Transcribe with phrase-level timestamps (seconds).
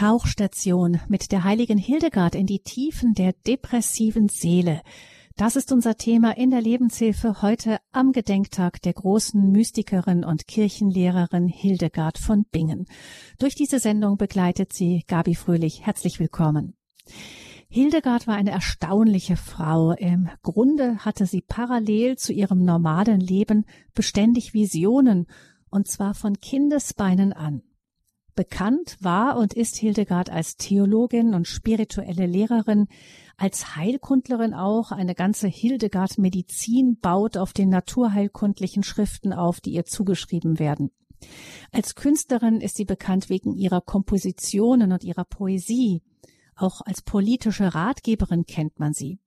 [0.00, 4.80] Tauchstation mit der heiligen Hildegard in die Tiefen der depressiven Seele.
[5.36, 11.48] Das ist unser Thema in der Lebenshilfe heute am Gedenktag der großen Mystikerin und Kirchenlehrerin
[11.48, 12.86] Hildegard von Bingen.
[13.38, 15.84] Durch diese Sendung begleitet sie Gabi Fröhlich.
[15.84, 16.72] Herzlich willkommen.
[17.68, 19.92] Hildegard war eine erstaunliche Frau.
[19.92, 25.26] Im Grunde hatte sie parallel zu ihrem normalen Leben beständig Visionen,
[25.68, 27.60] und zwar von Kindesbeinen an.
[28.34, 32.86] Bekannt war und ist Hildegard als Theologin und spirituelle Lehrerin,
[33.36, 34.92] als Heilkundlerin auch.
[34.92, 40.90] Eine ganze Hildegard Medizin baut auf den naturheilkundlichen Schriften auf, die ihr zugeschrieben werden.
[41.72, 46.02] Als Künstlerin ist sie bekannt wegen ihrer Kompositionen und ihrer Poesie.
[46.56, 49.18] Auch als politische Ratgeberin kennt man sie.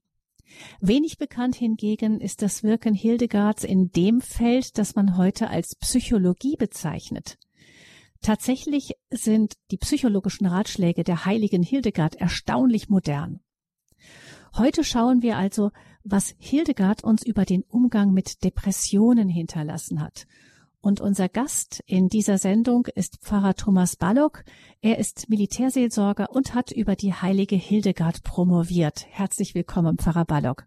[0.81, 6.55] Wenig bekannt hingegen ist das Wirken Hildegards in dem Feld, das man heute als Psychologie
[6.57, 7.37] bezeichnet.
[8.23, 13.41] Tatsächlich sind die psychologischen Ratschläge der heiligen Hildegard erstaunlich modern.
[14.57, 15.71] Heute schauen wir also,
[16.05, 20.25] was Hildegard uns über den Umgang mit Depressionen hinterlassen hat.
[20.81, 24.43] Und unser Gast in dieser Sendung ist Pfarrer Thomas Ballock.
[24.81, 29.05] Er ist Militärseelsorger und hat über die heilige Hildegard promoviert.
[29.09, 30.63] Herzlich willkommen, Pfarrer Ballock.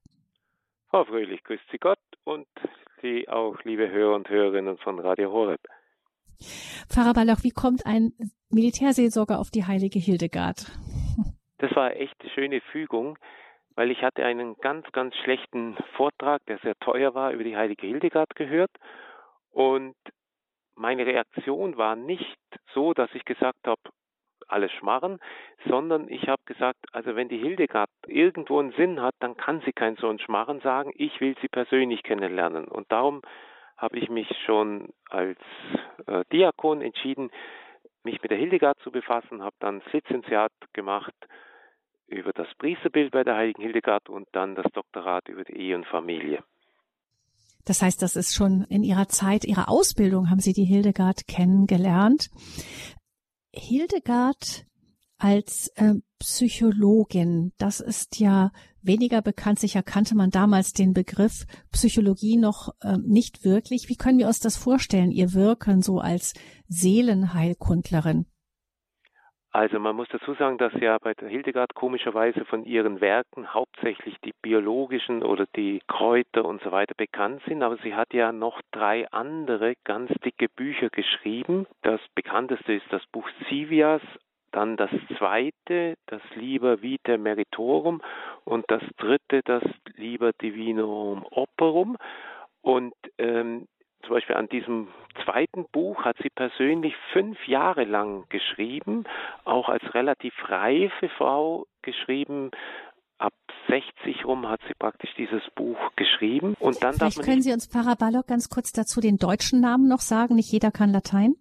[0.91, 2.47] Frau Fröhlich, grüßt Sie Gott und
[3.01, 5.61] Sie auch, liebe Hörer und Hörerinnen von Radio Horeb.
[6.89, 8.13] Pfarrer Balloch, wie kommt ein
[8.51, 10.67] Militärseelsorger auf die heilige Hildegard?
[11.59, 13.19] Das war echt eine schöne Fügung,
[13.75, 17.87] weil ich hatte einen ganz, ganz schlechten Vortrag, der sehr teuer war, über die heilige
[17.87, 18.71] Hildegard gehört.
[19.51, 19.95] Und
[20.75, 22.39] meine Reaktion war nicht
[22.75, 23.81] so, dass ich gesagt habe,
[24.49, 25.19] alles schmarren,
[25.67, 29.73] sondern ich habe gesagt, also wenn die Hildegard irgendwo einen Sinn hat, dann kann sie
[29.73, 32.67] kein so ein Schmarren sagen, ich will sie persönlich kennenlernen.
[32.67, 33.23] Und darum
[33.77, 35.39] habe ich mich schon als
[36.07, 37.31] äh, Diakon entschieden,
[38.05, 41.15] mich mit der Hildegard zu befassen, habe dann das Lizenziat gemacht
[42.07, 45.87] über das Priesterbild bei der heiligen Hildegard und dann das Doktorat über die Ehe und
[45.87, 46.43] Familie.
[47.65, 52.31] Das heißt, das ist schon in Ihrer Zeit, Ihrer Ausbildung haben Sie die Hildegard kennengelernt.
[53.53, 54.67] Hildegard
[55.19, 58.53] als äh, Psychologin, das ist ja
[58.87, 59.59] weniger bekannt.
[59.59, 63.89] Sicher kannte man damals den Begriff Psychologie noch äh, nicht wirklich.
[63.89, 66.35] Wie können wir uns das vorstellen, Ihr Wirken so als
[66.69, 68.27] Seelenheilkundlerin?
[69.57, 74.15] Also man muss dazu sagen, dass ja bei der Hildegard komischerweise von ihren Werken hauptsächlich
[74.23, 78.61] die biologischen oder die Kräuter und so weiter bekannt sind, aber sie hat ja noch
[78.71, 81.67] drei andere ganz dicke Bücher geschrieben.
[81.81, 84.03] Das bekannteste ist das Buch Sivias,
[84.57, 88.01] dann das zweite, das Liber Vitae Meritorum
[88.45, 89.63] und das dritte, das
[89.97, 91.99] Liber Divinorum Operum.
[92.63, 93.69] Und ähm,
[94.03, 94.89] zum Beispiel an diesem
[95.25, 99.05] zweiten Buch hat sie persönlich fünf Jahre lang geschrieben,
[99.45, 102.51] auch als relativ reife Frau geschrieben.
[103.19, 103.35] Ab
[103.69, 106.55] 60 rum hat sie praktisch dieses Buch geschrieben.
[106.61, 110.35] Und dann Vielleicht können Sie uns Paraballock ganz kurz dazu den deutschen Namen noch sagen.
[110.35, 111.35] Nicht jeder kann Latein.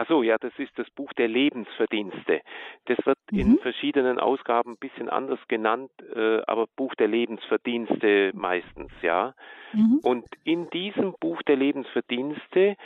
[0.00, 2.40] Ach so, ja, das ist das Buch der Lebensverdienste.
[2.84, 3.38] Das wird mhm.
[3.40, 9.34] in verschiedenen Ausgaben ein bisschen anders genannt, äh, aber Buch der Lebensverdienste meistens, ja.
[9.72, 9.98] Mhm.
[10.04, 12.76] Und in diesem Buch der Lebensverdienste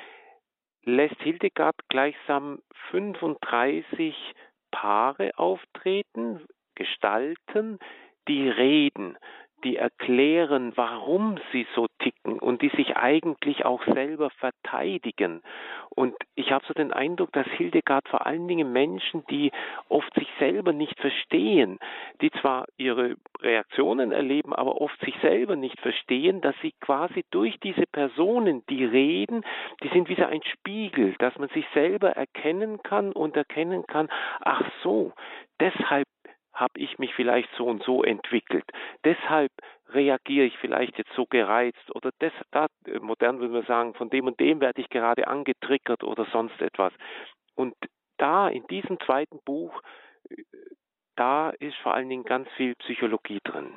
[0.84, 4.14] lässt Hildegard gleichsam 35
[4.70, 7.78] Paare auftreten, gestalten,
[8.26, 9.18] die reden,
[9.62, 15.42] die erklären, warum sie so ticken und die sich eigentlich auch selber verteidigen.
[15.90, 19.52] Und ich habe so den Eindruck, dass Hildegard vor allen Dingen Menschen, die
[19.88, 21.78] oft sich selber nicht verstehen,
[22.20, 27.58] die zwar ihre Reaktionen erleben, aber oft sich selber nicht verstehen, dass sie quasi durch
[27.60, 29.44] diese Personen, die reden,
[29.82, 34.08] die sind wie so ein Spiegel, dass man sich selber erkennen kann und erkennen kann,
[34.40, 35.12] ach so,
[35.60, 36.06] deshalb
[36.52, 38.64] habe ich mich vielleicht so und so entwickelt.
[39.04, 39.52] Deshalb
[39.88, 42.66] reagiere ich vielleicht jetzt so gereizt oder das, da,
[43.00, 46.92] modern würde man sagen, von dem und dem werde ich gerade angetriggert oder sonst etwas.
[47.54, 47.74] Und
[48.18, 49.82] da in diesem zweiten Buch,
[51.16, 53.72] da ist vor allen Dingen ganz viel Psychologie drin.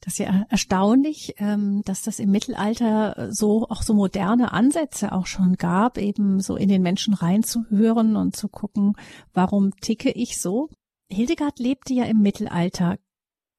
[0.00, 5.26] Das ist ja erstaunlich, ähm, dass das im Mittelalter so auch so moderne Ansätze auch
[5.26, 8.94] schon gab, eben so in den Menschen reinzuhören und zu gucken,
[9.34, 10.68] warum ticke ich so.
[11.10, 12.98] Hildegard lebte ja im Mittelalter.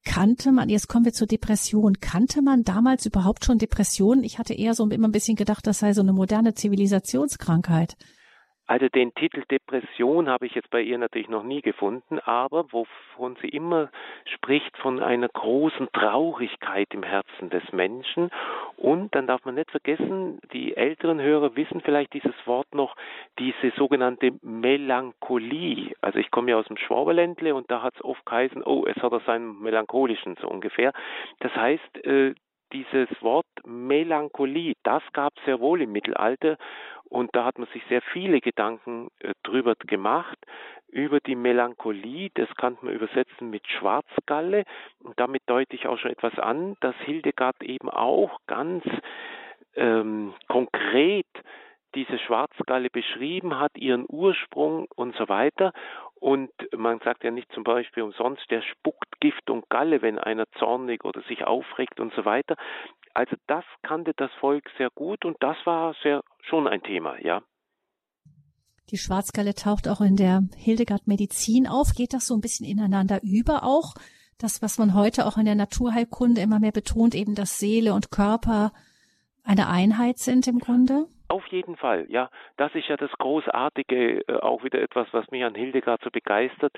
[0.04, 4.24] Kannte man, jetzt kommen wir zur Depression, kannte man damals überhaupt schon Depressionen?
[4.24, 7.96] Ich hatte eher so immer ein bisschen gedacht, das sei so eine moderne Zivilisationskrankheit.
[8.70, 13.34] Also den Titel Depression habe ich jetzt bei ihr natürlich noch nie gefunden, aber wovon
[13.42, 13.90] sie immer
[14.24, 18.30] spricht, von einer großen Traurigkeit im Herzen des Menschen.
[18.76, 22.94] Und dann darf man nicht vergessen, die älteren Hörer wissen vielleicht dieses Wort noch,
[23.40, 25.96] diese sogenannte Melancholie.
[26.00, 29.02] Also ich komme ja aus dem Schwaberländle und da hat es oft geheißen, oh, es
[29.02, 30.92] hat er seinen melancholischen so ungefähr.
[31.40, 32.34] Das heißt, äh,
[32.72, 36.56] dieses Wort Melancholie, das gab es sehr wohl im Mittelalter
[37.04, 40.38] und da hat man sich sehr viele Gedanken äh, drüber gemacht,
[40.88, 44.64] über die Melancholie, das kann man übersetzen mit Schwarzgalle.
[45.02, 48.84] Und damit deute ich auch schon etwas an, dass Hildegard eben auch ganz
[49.76, 51.26] ähm, konkret
[51.94, 55.72] diese Schwarzgalle beschrieben hat, ihren Ursprung und so weiter.
[56.20, 60.44] Und man sagt ja nicht zum Beispiel umsonst, der spuckt Gift und Galle, wenn einer
[60.58, 62.56] zornig oder sich aufregt und so weiter.
[63.14, 67.42] Also das kannte das Volk sehr gut und das war sehr schon ein Thema, ja.
[68.90, 71.94] Die Schwarzgalle taucht auch in der Hildegard Medizin auf.
[71.96, 73.94] Geht das so ein bisschen ineinander über auch?
[74.36, 78.10] Das, was man heute auch in der Naturheilkunde immer mehr betont, eben, dass Seele und
[78.10, 78.72] Körper
[79.42, 81.06] eine Einheit sind im Grunde?
[81.30, 82.28] Auf jeden Fall, ja.
[82.56, 86.72] Das ist ja das Großartige, äh, auch wieder etwas, was mich an Hildegard so begeistert.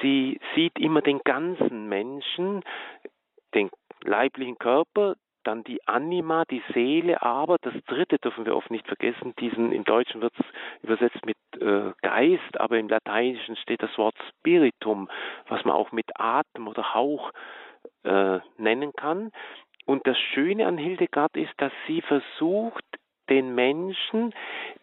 [0.00, 2.62] Sie sieht immer den ganzen Menschen,
[3.52, 3.68] den
[4.04, 9.34] leiblichen Körper, dann die Anima, die Seele, aber das dritte dürfen wir oft nicht vergessen,
[9.40, 10.46] diesen im Deutschen wird es
[10.84, 15.08] übersetzt mit äh, Geist, aber im Lateinischen steht das Wort Spiritum,
[15.48, 17.32] was man auch mit Atem oder Hauch
[18.04, 19.32] äh, nennen kann.
[19.84, 22.84] Und das Schöne an Hildegard ist, dass sie versucht,
[23.30, 24.34] den Menschen,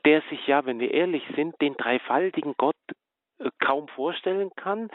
[0.06, 2.76] der sich ja, wenn wir ehrlich sind, den dreifaltigen Gott
[3.40, 4.90] äh, kaum vorstellen kann,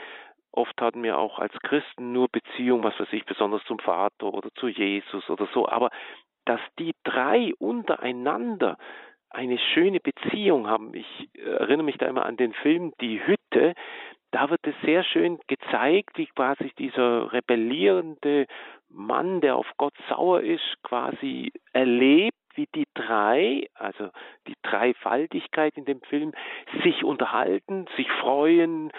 [0.55, 4.51] Oft hatten wir auch als Christen nur Beziehung, was weiß ich, besonders zum Vater oder
[4.57, 5.67] zu Jesus oder so.
[5.67, 5.89] Aber
[6.45, 8.77] dass die drei untereinander
[9.31, 10.93] eine schöne Beziehung haben.
[10.95, 13.75] Ich erinnere mich da immer an den Film Die Hütte.
[14.31, 18.47] Da wird es sehr schön gezeigt, wie quasi dieser rebellierende
[18.91, 24.11] Mann, der auf Gott sauer ist, quasi erlebt, wie die drei, also
[24.47, 26.33] die Dreifaltigkeit in dem Film,
[26.83, 28.91] sich unterhalten, sich freuen,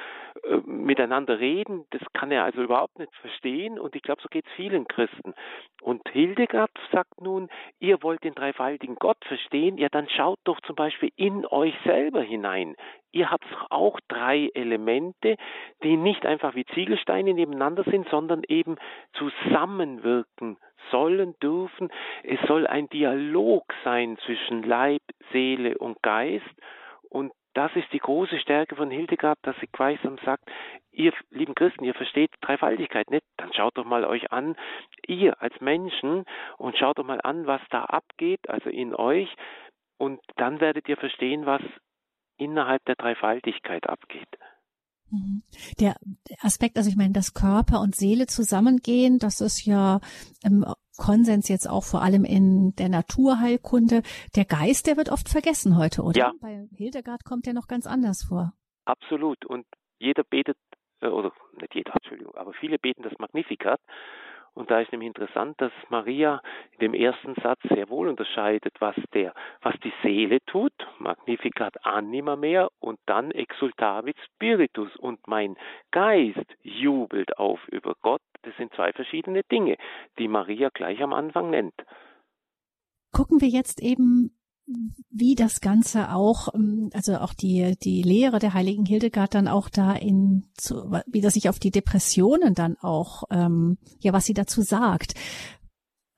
[0.44, 4.46] äh, miteinander reden, das kann er also überhaupt nicht verstehen und ich glaube, so geht
[4.46, 5.34] es vielen Christen.
[5.82, 10.76] Und Hildegard sagt nun, ihr wollt den dreifaltigen Gott verstehen, ja dann schaut doch zum
[10.76, 12.76] Beispiel in euch selber hinein.
[13.12, 15.38] Ihr habt auch drei Elemente,
[15.84, 18.78] die nicht einfach wie Ziegelsteine nebeneinander sind, sondern eben
[19.14, 20.58] zusammenwirken
[20.92, 21.90] sollen, dürfen.
[22.24, 25.02] Es soll ein Dialog sein zwischen Leib,
[25.32, 26.46] Seele und Geist.
[27.10, 30.44] Und das ist die große Stärke von Hildegard, dass sie gleichsam sagt,
[30.92, 34.56] ihr lieben Christen, ihr versteht Dreifaltigkeit nicht, dann schaut doch mal euch an,
[35.06, 36.26] ihr als Menschen
[36.58, 39.30] und schaut doch mal an, was da abgeht, also in euch,
[39.98, 41.62] und dann werdet ihr verstehen, was
[42.38, 44.28] innerhalb der Dreifaltigkeit abgeht.
[45.14, 45.44] Mhm.
[45.80, 45.96] Der
[46.42, 50.00] Aspekt, also ich meine, dass Körper und Seele zusammengehen, das ist ja
[50.44, 50.66] im
[50.98, 54.02] Konsens jetzt auch vor allem in der Naturheilkunde.
[54.36, 56.20] Der Geist, der wird oft vergessen heute, oder?
[56.20, 56.34] Ja.
[56.42, 58.54] Bei Hildegard kommt der noch ganz anders vor.
[58.86, 59.46] Absolut.
[59.46, 59.66] Und
[60.00, 60.58] jeder betet,
[61.02, 63.80] äh, oder nicht jeder, Entschuldigung, aber viele beten das Magnificat.
[64.56, 66.42] Und da ist nämlich interessant, dass Maria
[66.74, 72.36] in dem ersten Satz sehr wohl unterscheidet, was der, was die Seele tut, Magnificat anima
[72.36, 75.56] mehr, und dann exultavit spiritus, und mein
[75.92, 78.22] Geist jubelt auf über Gott.
[78.44, 79.78] Das sind zwei verschiedene Dinge,
[80.20, 81.76] die Maria gleich am Anfang nennt.
[83.12, 84.36] Gucken wir jetzt eben
[85.12, 89.70] wie das Ganze auch, ähm, also auch die, die Lehre der heiligen Hildegard dann auch
[89.70, 94.34] da in, zu, wie das sich auf die Depressionen dann auch, ähm, ja, was sie
[94.34, 95.14] dazu sagt.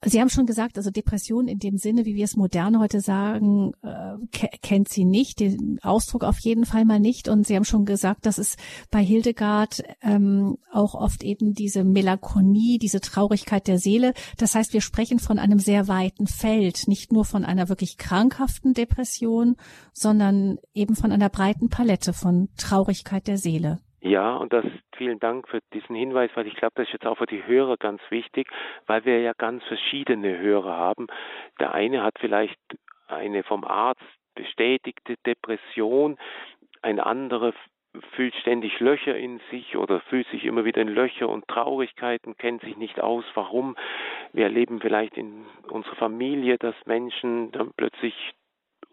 [0.08, 3.74] Sie haben schon gesagt, also Depression in dem Sinne, wie wir es modern heute sagen,
[3.82, 7.28] äh, kennt sie nicht, den Ausdruck auf jeden Fall mal nicht.
[7.28, 8.56] Und Sie haben schon gesagt, dass es
[8.92, 14.14] bei Hildegard ähm, auch oft eben diese Melancholie, diese Traurigkeit der Seele.
[14.38, 18.76] Das heißt, wir sprechen von einem sehr weiten Feld, nicht nur von einer wirklich krankhaften
[18.76, 19.56] Depression,
[19.92, 23.80] sondern eben von einer breiten Palette von Traurigkeit der Seele.
[24.06, 24.64] Ja, und das
[24.96, 27.76] vielen Dank für diesen Hinweis, weil ich glaube, das ist jetzt auch für die Hörer
[27.76, 28.48] ganz wichtig,
[28.86, 31.08] weil wir ja ganz verschiedene Hörer haben.
[31.60, 32.60] Der eine hat vielleicht
[33.08, 34.04] eine vom Arzt
[34.36, 36.20] bestätigte Depression,
[36.84, 37.52] ein anderer
[38.12, 42.62] fühlt ständig Löcher in sich oder fühlt sich immer wieder in Löcher und Traurigkeiten, kennt
[42.62, 43.76] sich nicht aus, warum.
[44.34, 48.14] Wir erleben vielleicht in unserer Familie, dass Menschen dann plötzlich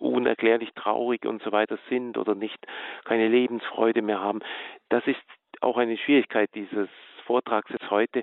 [0.03, 2.59] unerklärlich traurig und so weiter sind oder nicht
[3.05, 4.41] keine Lebensfreude mehr haben.
[4.89, 5.23] Das ist
[5.61, 6.89] auch eine Schwierigkeit dieses
[7.25, 8.23] Vortrags jetzt heute,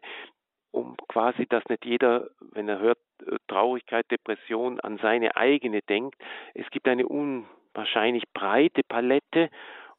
[0.71, 2.99] um quasi, dass nicht jeder, wenn er hört
[3.47, 6.15] Traurigkeit, Depression, an seine eigene denkt.
[6.53, 9.49] Es gibt eine un wahrscheinlich breite Palette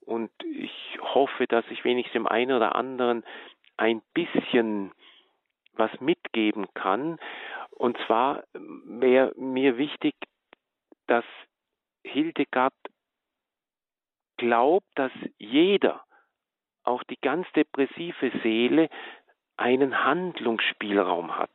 [0.00, 3.24] und ich hoffe, dass ich wenigstens dem einen oder anderen
[3.76, 4.92] ein bisschen
[5.74, 7.18] was mitgeben kann.
[7.70, 10.14] Und zwar wäre mir wichtig,
[11.06, 11.24] dass
[12.04, 12.74] Hildegard
[14.36, 16.04] glaubt, dass jeder,
[16.84, 18.88] auch die ganz depressive Seele,
[19.56, 21.50] einen Handlungsspielraum hat.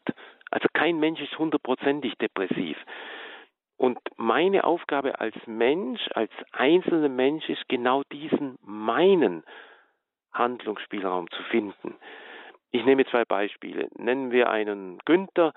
[0.52, 2.78] Also kein Mensch ist hundertprozentig depressiv.
[3.78, 9.44] Und meine Aufgabe als Mensch, als einzelner Mensch ist genau diesen meinen
[10.32, 11.96] Handlungsspielraum zu finden.
[12.72, 13.90] Ich nehme zwei Beispiele.
[13.98, 15.54] Nennen wir einen Günther,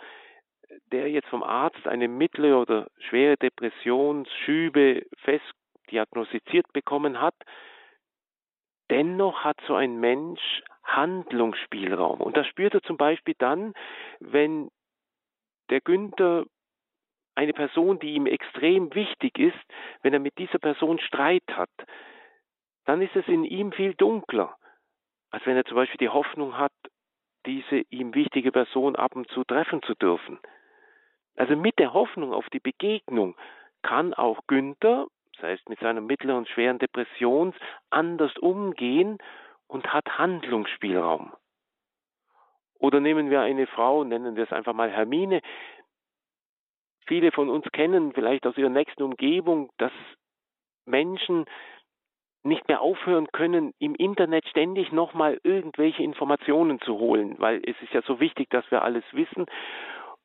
[0.93, 5.55] der jetzt vom Arzt eine mittlere oder schwere Depressionsschübe fest
[5.91, 7.35] diagnostiziert bekommen hat.
[8.91, 12.21] Dennoch hat so ein Mensch Handlungsspielraum.
[12.21, 13.75] Und das spürt er zum Beispiel dann,
[14.21, 14.71] wenn
[15.71, 16.47] der Günther
[17.35, 19.59] eine Person, die ihm extrem wichtig ist,
[20.03, 21.71] wenn er mit dieser Person Streit hat,
[22.87, 24.57] dann ist es in ihm viel dunkler,
[25.31, 26.73] als wenn er zum Beispiel die Hoffnung hat,
[27.47, 30.41] diese ihm wichtige Person ab und zu treffen zu dürfen.
[31.39, 33.37] Also mit der Hoffnung auf die Begegnung
[33.83, 35.07] kann auch Günther,
[35.41, 37.55] sei es mit seiner mittleren schweren Depression,
[37.91, 39.19] anders umgehen
[39.69, 41.33] und hat Handlungsspielraum.
[42.81, 45.41] Oder nehmen wir eine Frau, nennen wir es einfach mal Hermine.
[47.07, 49.93] Viele von uns kennen vielleicht aus ihrer nächsten Umgebung, dass
[50.87, 51.45] Menschen
[52.43, 57.93] nicht mehr aufhören können, im Internet ständig nochmal irgendwelche Informationen zu holen, weil es ist
[57.93, 59.47] ja so wichtig, dass wir alles wissen.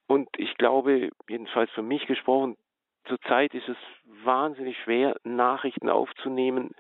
[0.07, 2.57] Und ich glaube, jedenfalls für mich gesprochen,
[3.05, 3.77] zurzeit ist es
[4.23, 6.71] wahnsinnig schwer, Nachrichten aufzunehmen.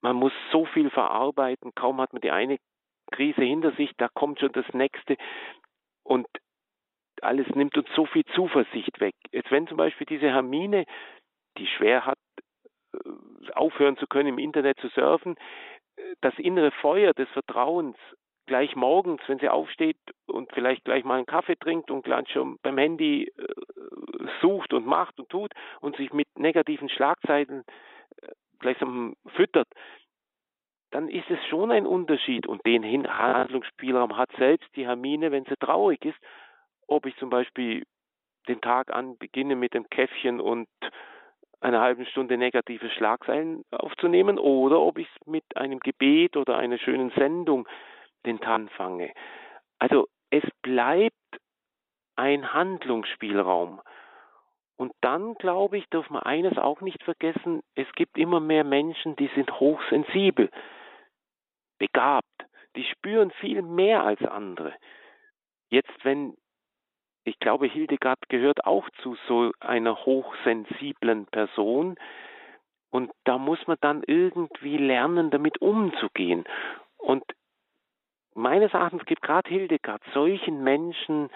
[0.00, 2.58] Man muss so viel verarbeiten, kaum hat man die eine
[3.10, 5.16] Krise hinter sich, da kommt schon das nächste.
[6.02, 6.26] Und
[7.22, 9.14] alles nimmt uns so viel Zuversicht weg.
[9.30, 10.86] Jetzt wenn zum Beispiel diese Hermine,
[11.58, 12.18] die schwer hat,
[12.94, 15.36] äh, aufhören zu können, im Internet zu surfen,
[15.96, 17.96] äh, das innere Feuer des Vertrauens
[18.50, 22.58] gleich morgens, wenn sie aufsteht und vielleicht gleich mal einen Kaffee trinkt und gleich schon
[22.62, 27.62] beim Handy äh, sucht und macht und tut und sich mit negativen Schlagzeilen
[28.58, 29.68] gleichsam füttert,
[30.90, 32.46] dann ist es schon ein Unterschied.
[32.46, 36.18] Und den Handlungsspielraum hat selbst die Hermine, wenn sie traurig ist,
[36.86, 37.84] ob ich zum Beispiel
[38.48, 40.68] den Tag an beginne mit dem Käffchen und
[41.60, 46.78] einer halben Stunde negative Schlagzeilen aufzunehmen oder ob ich es mit einem Gebet oder einer
[46.78, 47.68] schönen Sendung
[48.26, 49.12] den Tag anfange.
[49.78, 51.14] Also es bleibt
[52.16, 53.80] ein Handlungsspielraum.
[54.76, 59.16] Und dann, glaube ich, darf man eines auch nicht vergessen, es gibt immer mehr Menschen,
[59.16, 60.50] die sind hochsensibel,
[61.78, 62.26] begabt,
[62.76, 64.74] die spüren viel mehr als andere.
[65.68, 66.34] Jetzt, wenn
[67.24, 71.96] ich glaube, Hildegard gehört auch zu so einer hochsensiblen Person.
[72.90, 76.44] Und da muss man dann irgendwie lernen, damit umzugehen.
[76.96, 77.22] Und
[78.40, 81.30] meines Erachtens gibt gerade Hildegard solchen Menschen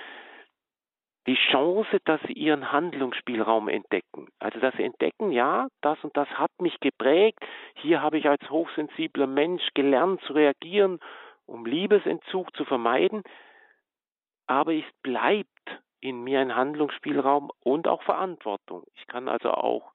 [1.27, 4.29] die Chance, dass sie ihren Handlungsspielraum entdecken.
[4.39, 7.39] Also dass sie entdecken, ja, das und das hat mich geprägt.
[7.77, 10.99] Hier habe ich als hochsensibler Mensch gelernt zu reagieren,
[11.47, 13.23] um Liebesentzug zu vermeiden.
[14.47, 15.49] Aber es bleibt
[16.01, 18.85] in mir ein Handlungsspielraum und auch Verantwortung.
[18.95, 19.93] Ich kann also auch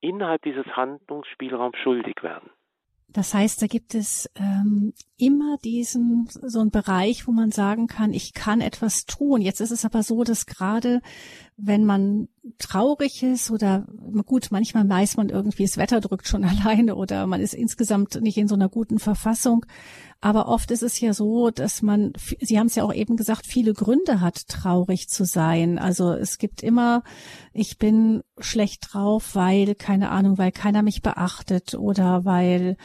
[0.00, 2.50] innerhalb dieses Handlungsspielraums schuldig werden.
[3.12, 8.12] Das heißt, da gibt es ähm, immer diesen so einen Bereich, wo man sagen kann,
[8.12, 9.40] ich kann etwas tun.
[9.42, 11.00] Jetzt ist es aber so, dass gerade
[11.62, 13.86] wenn man traurig ist oder
[14.26, 18.38] gut, manchmal weiß man irgendwie, das Wetter drückt schon alleine oder man ist insgesamt nicht
[18.38, 19.66] in so einer guten Verfassung.
[20.20, 23.46] Aber oft ist es ja so, dass man, Sie haben es ja auch eben gesagt,
[23.46, 25.78] viele Gründe hat, traurig zu sein.
[25.78, 27.02] Also es gibt immer,
[27.52, 32.76] ich bin schlecht drauf, weil, keine Ahnung, weil keiner mich beachtet oder weil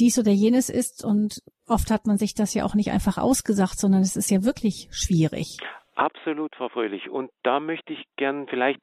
[0.00, 3.78] dies oder jenes ist und oft hat man sich das ja auch nicht einfach ausgesagt,
[3.78, 5.58] sondern es ist ja wirklich schwierig.
[5.94, 7.08] Absolut, Frau Fröhlich.
[7.08, 8.82] Und da möchte ich gern vielleicht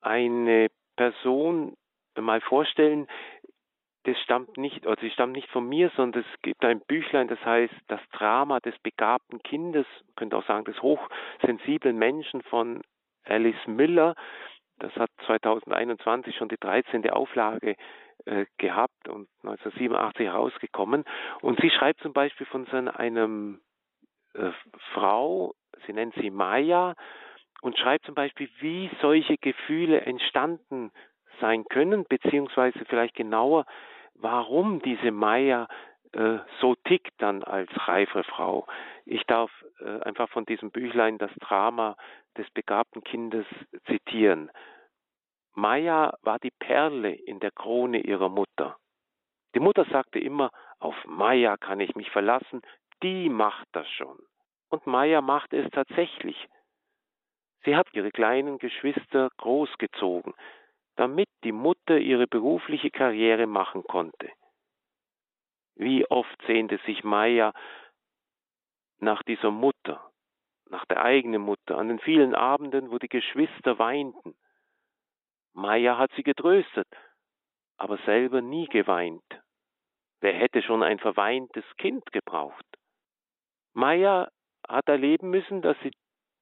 [0.00, 1.74] eine Person
[2.16, 3.06] mal vorstellen,
[4.04, 7.44] das stammt nicht, also sie stammt nicht von mir, sondern es gibt ein Büchlein, das
[7.44, 12.82] heißt Das Drama des begabten Kindes, man könnte auch sagen des hochsensiblen Menschen von
[13.24, 14.14] Alice Müller.
[14.78, 17.10] Das hat 2021 schon die 13.
[17.10, 17.76] Auflage
[18.24, 21.04] äh, gehabt und 1987 herausgekommen.
[21.42, 23.60] Und sie schreibt zum Beispiel von so einem
[24.34, 24.50] äh,
[24.94, 25.52] Frau,
[25.86, 26.94] sie nennt sie Maya,
[27.60, 30.92] und schreibt zum Beispiel, wie solche Gefühle entstanden
[31.40, 33.64] sein können, beziehungsweise vielleicht genauer,
[34.14, 35.68] warum diese Maya
[36.12, 38.66] äh, so tickt dann als reife Frau.
[39.04, 41.96] Ich darf äh, einfach von diesem Büchlein das Drama
[42.36, 43.46] des begabten Kindes
[43.86, 44.50] zitieren.
[45.54, 48.76] Maya war die Perle in der Krone ihrer Mutter.
[49.54, 52.62] Die Mutter sagte immer, auf Maya kann ich mich verlassen,
[53.02, 54.18] die macht das schon.
[54.70, 56.48] Und Maya machte es tatsächlich.
[57.64, 60.34] Sie hat ihre kleinen Geschwister großgezogen,
[60.96, 64.30] damit die Mutter ihre berufliche Karriere machen konnte.
[65.74, 67.52] Wie oft sehnte sich Maya
[68.98, 70.10] nach dieser Mutter,
[70.70, 74.36] nach der eigenen Mutter, an den vielen Abenden, wo die Geschwister weinten.
[75.52, 76.88] Maya hat sie getröstet,
[77.76, 79.24] aber selber nie geweint.
[80.20, 82.66] Wer hätte schon ein verweintes Kind gebraucht?
[83.72, 84.28] Maya
[84.68, 85.90] hat erleben müssen, dass sie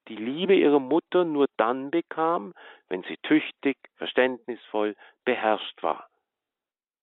[0.08, 2.54] die Liebe ihrer Mutter nur dann bekam,
[2.88, 6.08] wenn sie tüchtig, verständnisvoll, beherrscht war.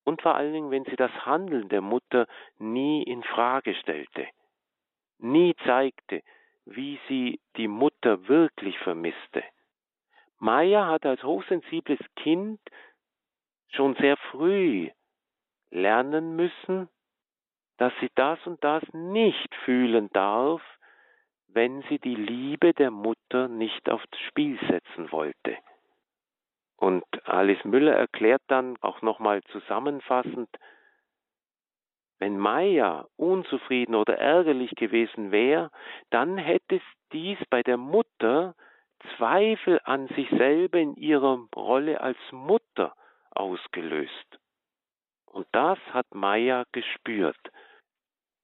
[0.04, 2.26] Und vor allen Dingen, wenn sie das Handeln der Mutter
[2.58, 4.26] nie in Frage stellte,
[5.18, 6.22] nie zeigte,
[6.66, 9.42] wie sie die Mutter wirklich vermisste.
[10.38, 12.60] Maya hat als hochsensibles Kind
[13.68, 14.90] schon sehr früh
[15.70, 16.88] lernen müssen,
[17.78, 20.62] dass sie das und das nicht fühlen darf,
[21.54, 25.56] wenn sie die Liebe der Mutter nicht aufs Spiel setzen wollte.
[26.76, 30.48] Und Alice Müller erklärt dann auch nochmal zusammenfassend,
[32.18, 35.70] wenn Maya unzufrieden oder ärgerlich gewesen wäre,
[36.10, 36.80] dann hätte
[37.12, 38.54] dies bei der Mutter
[39.16, 42.94] Zweifel an sich selber in ihrer Rolle als Mutter
[43.30, 44.38] ausgelöst.
[45.26, 47.36] Und das hat Maya gespürt.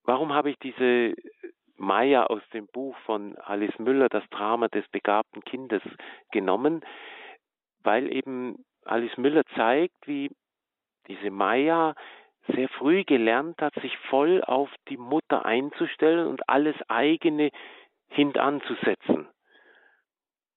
[0.03, 1.15] Warum habe ich diese
[1.81, 5.83] Maya aus dem Buch von Alice Müller, das Drama des begabten Kindes,
[6.31, 6.85] genommen?
[7.83, 10.31] Weil eben Alice Müller zeigt, wie
[11.09, 11.95] diese Maya
[12.49, 17.51] sehr früh gelernt hat, sich voll auf die Mutter einzustellen und alles eigene
[18.09, 19.29] hintanzusetzen.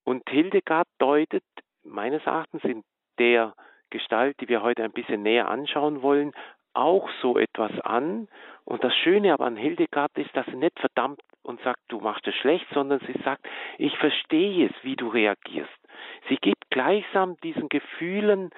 [0.04, 1.44] Und Hildegard deutet
[1.84, 2.84] meines Erachtens in
[3.18, 3.54] der
[3.90, 6.34] Gestalt, die wir heute ein bisschen näher anschauen wollen,
[6.74, 8.28] auch so etwas an.
[8.66, 12.28] Und das Schöne aber an Hildegard ist, dass sie nicht verdammt und sagt, du machst
[12.28, 13.46] es schlecht, sondern sie sagt,
[13.78, 15.72] ich verstehe es, wie du reagierst.
[16.30, 18.52] Sie gibt gleichsam diesen Gefühlen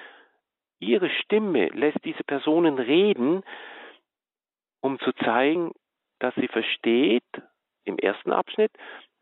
[0.80, 3.44] ihre Stimme, lässt diese Personen reden,
[4.82, 5.72] um zu zeigen,
[6.20, 7.24] dass sie versteht
[7.86, 8.72] im ersten Abschnitt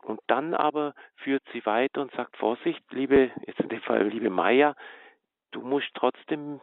[0.02, 4.30] und dann aber führt sie weiter und sagt, Vorsicht, liebe, jetzt in dem Fall liebe
[4.30, 4.74] Maya,
[5.52, 6.60] du musst trotzdem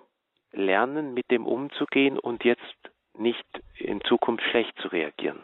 [0.52, 2.62] lernen, mit dem umzugehen und jetzt
[3.18, 3.46] nicht
[3.78, 5.40] in Zukunft schlecht zu reagieren.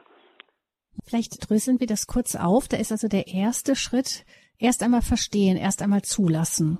[1.05, 2.67] Vielleicht dröseln wir das kurz auf.
[2.67, 4.25] Da ist also der erste Schritt,
[4.57, 6.79] erst einmal verstehen, erst einmal zulassen.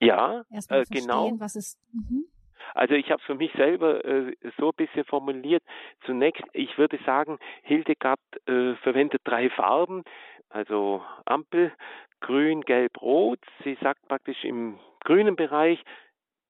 [0.00, 1.32] Ja, erst mal äh, genau.
[1.38, 2.26] Was ist, mhm.
[2.74, 5.62] Also ich habe für mich selber äh, so ein bisschen formuliert.
[6.04, 10.04] Zunächst, ich würde sagen, Hildegard äh, verwendet drei Farben,
[10.50, 11.72] also Ampel,
[12.20, 13.40] Grün, Gelb, Rot.
[13.64, 15.82] Sie sagt praktisch im grünen Bereich,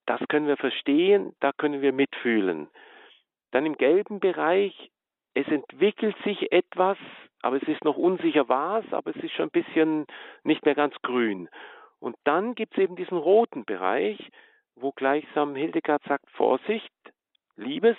[0.06, 2.68] das können wir verstehen, da können wir mitfühlen.
[3.50, 4.90] Dann im gelben Bereich,
[5.34, 6.96] es entwickelt sich etwas,
[7.42, 10.06] aber es ist noch unsicher was, aber es ist schon ein bisschen
[10.44, 11.48] nicht mehr ganz grün.
[11.98, 14.18] Und dann gibt es eben diesen roten Bereich,
[14.74, 16.92] wo gleichsam Hildegard sagt, Vorsicht,
[17.56, 17.96] Liebes,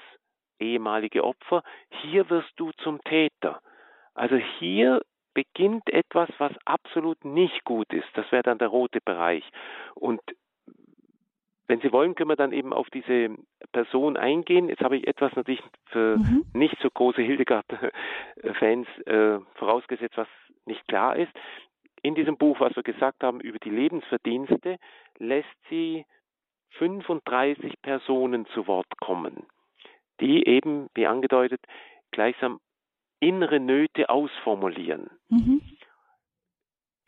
[0.60, 3.62] ehemalige Opfer, hier wirst du zum Täter.
[4.14, 5.02] Also hier
[5.34, 8.08] beginnt etwas, was absolut nicht gut ist.
[8.14, 9.44] Das wäre dann der rote Bereich.
[9.94, 10.22] Und
[11.68, 13.36] wenn Sie wollen, können wir dann eben auf diese
[13.72, 14.70] Person eingehen.
[14.70, 16.46] Jetzt habe ich etwas natürlich für mhm.
[16.54, 20.28] nicht so große Hildegard-Fans äh, vorausgesetzt, was
[20.66, 21.32] nicht klar ist.
[22.02, 24.78] In diesem Buch, was wir gesagt haben über die Lebensverdienste,
[25.18, 26.06] lässt sie
[26.78, 29.46] 35 Personen zu Wort kommen,
[30.22, 31.62] die eben, wie angedeutet,
[32.12, 32.60] gleichsam
[33.20, 35.10] innere Nöte ausformulieren.
[35.30, 35.62] Mhm.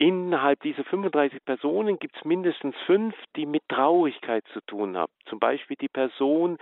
[0.02, 5.12] Innerhalb dieser 35 Personen gibt es mindestens fünf, die mit Traurigkeit zu tun haben.
[5.26, 6.56] Zum Beispiel die Person,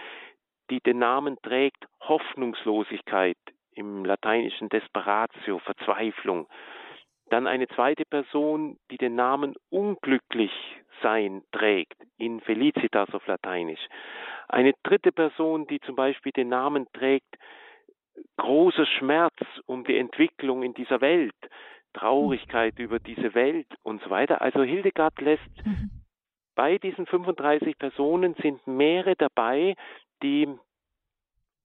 [0.71, 3.37] die den Namen trägt Hoffnungslosigkeit,
[3.77, 6.49] im lateinischen Desperatio, Verzweiflung.
[7.31, 10.51] Dann eine zweite Person, die den Namen unglücklich
[11.01, 13.87] sein trägt, in Felicitas auf Lateinisch.
[14.49, 17.39] Eine dritte Person, die zum Beispiel den Namen trägt
[18.37, 21.37] großer Schmerz um die Entwicklung in dieser Welt.
[21.99, 24.41] Traurigkeit über diese Welt und so weiter.
[24.41, 25.91] Also Hildegard lässt mhm.
[26.55, 29.75] bei diesen 35 Personen sind mehrere dabei,
[30.23, 30.49] die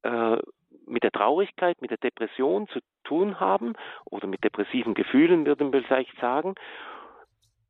[0.03, 0.37] äh,
[0.85, 3.73] mit der Traurigkeit, mit der Depression zu tun haben
[4.05, 6.55] oder mit depressiven Gefühlen, würden wir vielleicht sagen.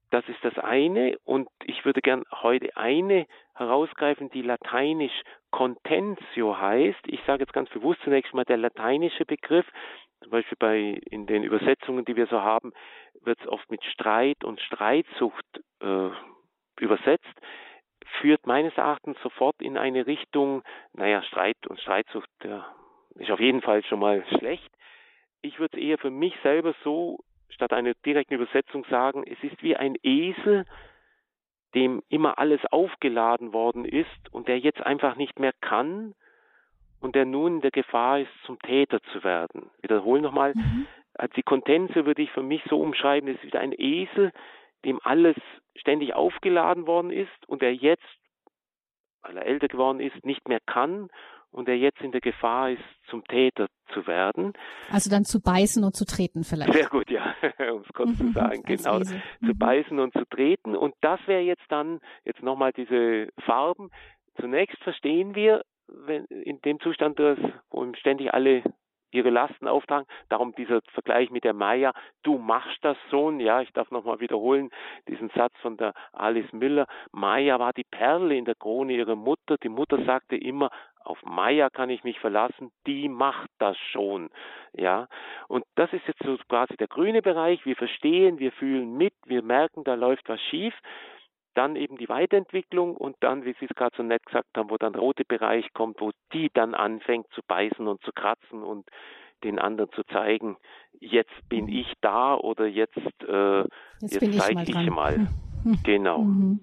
[0.09, 6.99] Das ist das eine und ich würde gern heute eine herausgreifen, die lateinisch contentio heißt.
[7.07, 9.65] Ich sage jetzt ganz bewusst zunächst mal der lateinische Begriff,
[10.23, 12.73] zum Beispiel bei in den Übersetzungen, die wir so haben,
[13.21, 15.45] wird es oft mit Streit und Streitsucht
[15.81, 16.09] äh,
[16.79, 17.33] übersetzt,
[18.19, 22.65] führt meines Erachtens sofort in eine Richtung, naja, Streit und Streitsucht ja,
[23.15, 24.69] ist auf jeden Fall schon mal schlecht.
[25.41, 29.61] Ich würde es eher für mich selber so, statt einer direkten Übersetzung sagen, es ist
[29.61, 30.65] wie ein Esel,
[31.75, 36.13] dem immer alles aufgeladen worden ist und der jetzt einfach nicht mehr kann
[37.03, 39.69] und der nun in der Gefahr ist, zum Täter zu werden.
[39.81, 40.87] Wiederhole nochmal, mhm.
[41.13, 44.31] als die Kontense würde ich für mich so umschreiben, es ist wie ein Esel,
[44.85, 45.35] dem alles
[45.75, 48.03] ständig aufgeladen worden ist und der jetzt,
[49.21, 51.09] weil er älter geworden ist, nicht mehr kann
[51.51, 54.53] und der jetzt in der Gefahr ist, zum Täter zu werden.
[54.89, 56.73] Also dann zu beißen und zu treten vielleicht.
[56.73, 57.35] Sehr gut, ja,
[57.73, 58.99] um es kurz zu sagen, genau.
[58.99, 59.21] Esel.
[59.39, 59.57] Zu mhm.
[59.59, 60.75] beißen und zu treten.
[60.75, 63.91] Und das wäre jetzt dann, jetzt nochmal diese Farben.
[64.39, 67.19] Zunächst verstehen wir, wenn in dem Zustand,
[67.69, 68.63] wo ständig alle
[69.13, 70.07] ihre Lasten auftragen.
[70.29, 71.93] Darum dieser Vergleich mit der Maya,
[72.23, 74.71] du machst das Sohn, ja, ich darf nochmal wiederholen,
[75.07, 76.87] diesen Satz von der Alice Miller.
[77.11, 79.57] Maya war die Perle in der Krone ihrer Mutter.
[79.61, 80.69] Die Mutter sagte immer,
[81.03, 84.29] auf Maya kann ich mich verlassen, die macht das schon.
[84.73, 85.07] Ja,
[85.47, 87.65] und das ist jetzt so quasi der grüne Bereich.
[87.65, 90.73] Wir verstehen, wir fühlen mit, wir merken, da läuft was schief.
[91.55, 94.77] Dann eben die Weiterentwicklung und dann, wie Sie es gerade so nett gesagt haben, wo
[94.77, 98.87] dann der rote Bereich kommt, wo die dann anfängt zu beißen und zu kratzen und
[99.43, 100.57] den anderen zu zeigen,
[100.99, 101.73] jetzt bin mhm.
[101.73, 103.59] ich da oder jetzt, äh,
[103.99, 105.27] jetzt, jetzt zeige ich, ich mal.
[105.85, 106.19] Genau.
[106.19, 106.59] Mhm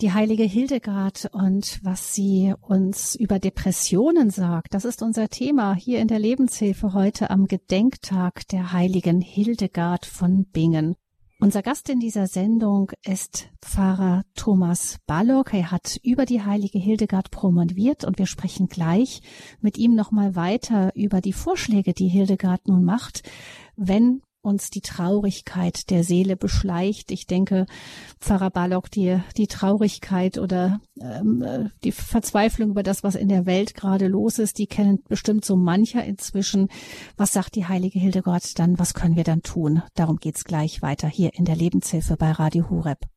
[0.00, 4.74] die heilige Hildegard und was sie uns über Depressionen sagt.
[4.74, 10.46] Das ist unser Thema hier in der Lebenshilfe heute am Gedenktag der heiligen Hildegard von
[10.46, 10.96] Bingen.
[11.42, 15.52] Unser Gast in dieser Sendung ist Pfarrer Thomas Ballock.
[15.52, 19.22] Er hat über die heilige Hildegard promoviert und wir sprechen gleich
[19.60, 23.28] mit ihm nochmal weiter über die Vorschläge, die Hildegard nun macht,
[23.74, 27.10] wenn uns die Traurigkeit der Seele beschleicht.
[27.10, 27.66] Ich denke,
[28.20, 33.46] Pfarrer Ballock, die, die Traurigkeit oder ähm, äh, die Verzweiflung über das, was in der
[33.46, 36.68] Welt gerade los ist, die kennen bestimmt so mancher inzwischen.
[37.16, 38.78] Was sagt die heilige Hildegard dann?
[38.78, 39.82] Was können wir dann tun?
[39.94, 43.11] Darum geht's gleich weiter hier in der Lebenshilfe bei Radio Horeb.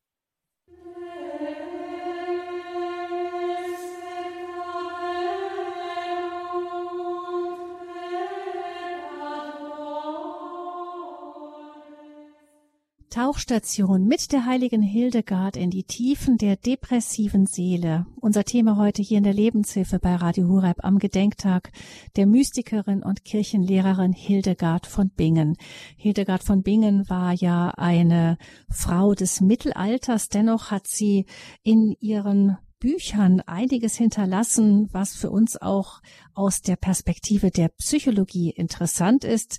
[13.15, 18.05] Tauchstation mit der heiligen Hildegard in die Tiefen der depressiven Seele.
[18.19, 21.71] Unser Thema heute hier in der Lebenshilfe bei Radio Hureb am Gedenktag
[22.17, 25.55] der Mystikerin und Kirchenlehrerin Hildegard von Bingen.
[25.95, 28.37] Hildegard von Bingen war ja eine
[28.69, 31.25] Frau des Mittelalters, dennoch hat sie
[31.63, 36.03] in ihren Büchern einiges hinterlassen, was für uns auch
[36.35, 39.57] aus der Perspektive der Psychologie interessant ist.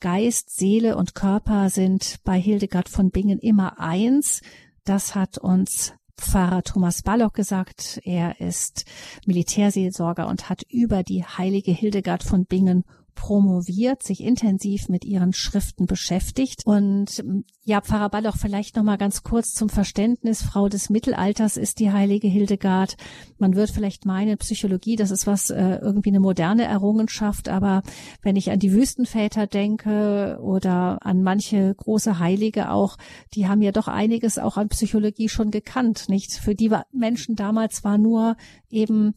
[0.00, 4.40] Geist, Seele und Körper sind bei Hildegard von Bingen immer eins.
[4.82, 8.00] Das hat uns Pfarrer Thomas Ballock gesagt.
[8.02, 8.86] Er ist
[9.24, 12.82] Militärseelsorger und hat über die heilige Hildegard von Bingen
[13.14, 16.62] promoviert, sich intensiv mit ihren Schriften beschäftigt.
[16.64, 20.42] Und ähm, ja, Pfarrer Balloch, vielleicht noch mal ganz kurz zum Verständnis.
[20.42, 22.96] Frau des Mittelalters ist die heilige Hildegard.
[23.38, 27.48] Man wird vielleicht meinen, Psychologie, das ist was, äh, irgendwie eine moderne Errungenschaft.
[27.48, 27.82] Aber
[28.22, 32.96] wenn ich an die Wüstenväter denke oder an manche große Heilige auch,
[33.34, 36.32] die haben ja doch einiges auch an Psychologie schon gekannt, nicht?
[36.32, 38.36] Für die Menschen damals war nur
[38.70, 39.14] eben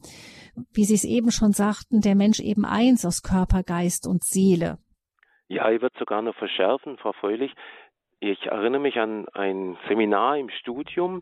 [0.74, 4.78] wie Sie es eben schon sagten, der Mensch eben eins aus Körper, Geist und Seele.
[5.48, 7.54] Ja, ich würde sogar noch verschärfen, Frau Fröhlich.
[8.20, 11.22] Ich erinnere mich an ein Seminar im Studium,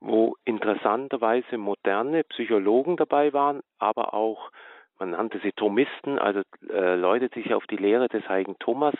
[0.00, 4.50] wo interessanterweise moderne Psychologen dabei waren, aber auch,
[4.98, 8.94] man nannte sie Thomisten, also äh, Leute, die sich auf die Lehre des heiligen Thomas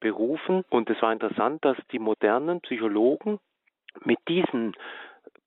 [0.00, 0.64] berufen.
[0.70, 3.38] Und es war interessant, dass die modernen Psychologen
[4.04, 4.74] mit diesen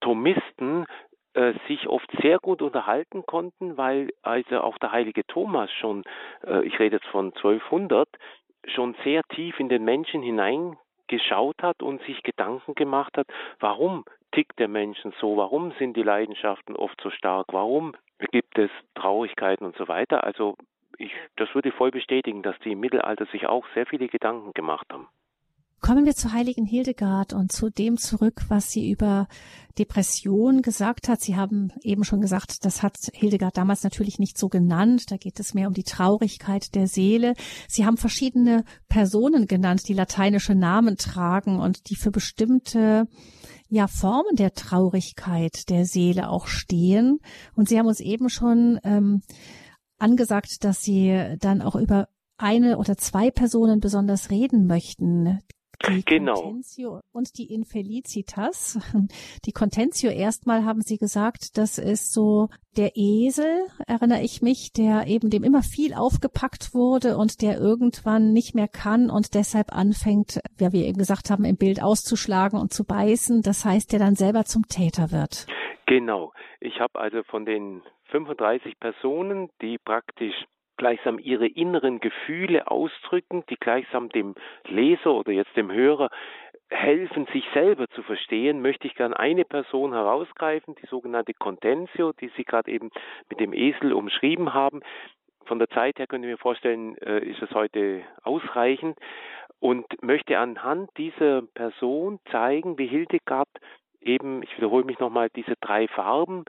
[0.02, 0.86] Thomisten
[1.34, 6.04] äh, sich oft sehr gut unterhalten konnten, weil also auch der heilige Thomas schon,
[6.46, 8.08] äh, ich rede jetzt von 1200,
[8.66, 13.28] schon sehr tief in den Menschen hineingeschaut hat und sich Gedanken gemacht hat,
[13.60, 17.94] warum tickt der Mensch so, warum sind die Leidenschaften oft so stark, warum
[18.32, 20.24] gibt es Traurigkeiten und so weiter.
[20.24, 20.56] Also
[20.98, 24.54] ich, das würde ich voll bestätigen, dass die im Mittelalter sich auch sehr viele Gedanken
[24.54, 25.08] gemacht haben.
[25.82, 29.28] Kommen wir zur heiligen Hildegard und zu dem zurück, was sie über
[29.78, 31.22] Depression gesagt hat.
[31.22, 35.10] Sie haben eben schon gesagt, das hat Hildegard damals natürlich nicht so genannt.
[35.10, 37.34] Da geht es mehr um die Traurigkeit der Seele.
[37.70, 43.08] Sie haben verschiedene Personen genannt, die lateinische Namen tragen und die für bestimmte
[43.70, 47.20] ja, Formen der Traurigkeit der Seele auch stehen.
[47.56, 49.22] Und Sie haben uns eben schon ähm,
[49.98, 55.40] angesagt, dass Sie dann auch über eine oder zwei Personen besonders reden möchten.
[55.88, 56.34] Die genau.
[56.34, 58.80] Contentio und die Infelicitas.
[59.46, 65.08] Die Contentio erstmal haben Sie gesagt, das ist so der Esel, erinnere ich mich, der
[65.08, 70.42] eben dem immer viel aufgepackt wurde und der irgendwann nicht mehr kann und deshalb anfängt,
[70.58, 73.42] wie wir eben gesagt haben, im Bild auszuschlagen und zu beißen.
[73.42, 75.48] Das heißt, der dann selber zum Täter wird.
[75.86, 76.34] Genau.
[76.60, 80.36] Ich habe also von den 35 Personen, die praktisch
[80.80, 84.34] gleichsam ihre inneren Gefühle ausdrücken, die gleichsam dem
[84.66, 86.10] Leser oder jetzt dem Hörer
[86.70, 92.32] helfen, sich selber zu verstehen, möchte ich gern eine Person herausgreifen, die sogenannte Contentio, die
[92.38, 92.92] Sie gerade eben
[93.30, 94.80] mit dem Esel umschrieben haben.
[95.46, 98.98] Von der Zeit her können wir mir vorstellen, äh, ist es heute ausreichend
[99.60, 103.50] und möchte anhand dieser Person zeigen, wie Hildegard
[104.00, 106.46] eben, ich wiederhole mich nochmal, diese drei Farben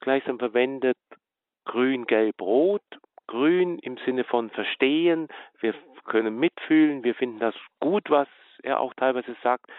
[0.00, 0.96] gleichsam verwendet,
[1.66, 2.82] grün, gelb, rot
[3.26, 5.28] grün im Sinne von verstehen,
[5.60, 8.28] wir können mitfühlen, wir finden das gut, was
[8.62, 9.70] er auch teilweise sagt.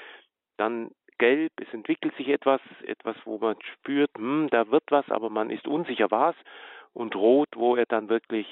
[0.57, 5.29] Dann gelb, es entwickelt sich etwas, etwas, wo man spürt, hm, da wird was, aber
[5.29, 6.35] man ist unsicher was.
[6.93, 8.47] Und rot, wo er dann wirklich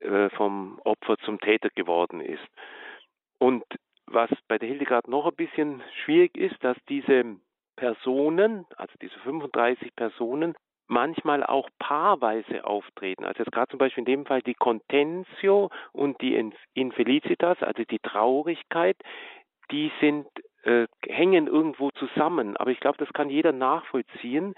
[0.00, 2.44] äh, vom Opfer zum Täter geworden ist.
[3.38, 3.64] Und
[4.06, 7.36] was bei der Hildegard noch ein bisschen schwierig ist, dass diese
[7.76, 10.54] Personen, also diese 35 Personen,
[10.88, 13.24] manchmal auch paarweise auftreten.
[13.24, 17.98] Also jetzt gerade zum Beispiel in dem Fall die Contentio und die Infelicitas, also die
[17.98, 18.96] Traurigkeit,
[19.70, 20.26] die sind
[20.62, 22.56] äh, hängen irgendwo zusammen.
[22.56, 24.54] Aber ich glaube, das kann jeder nachvollziehen.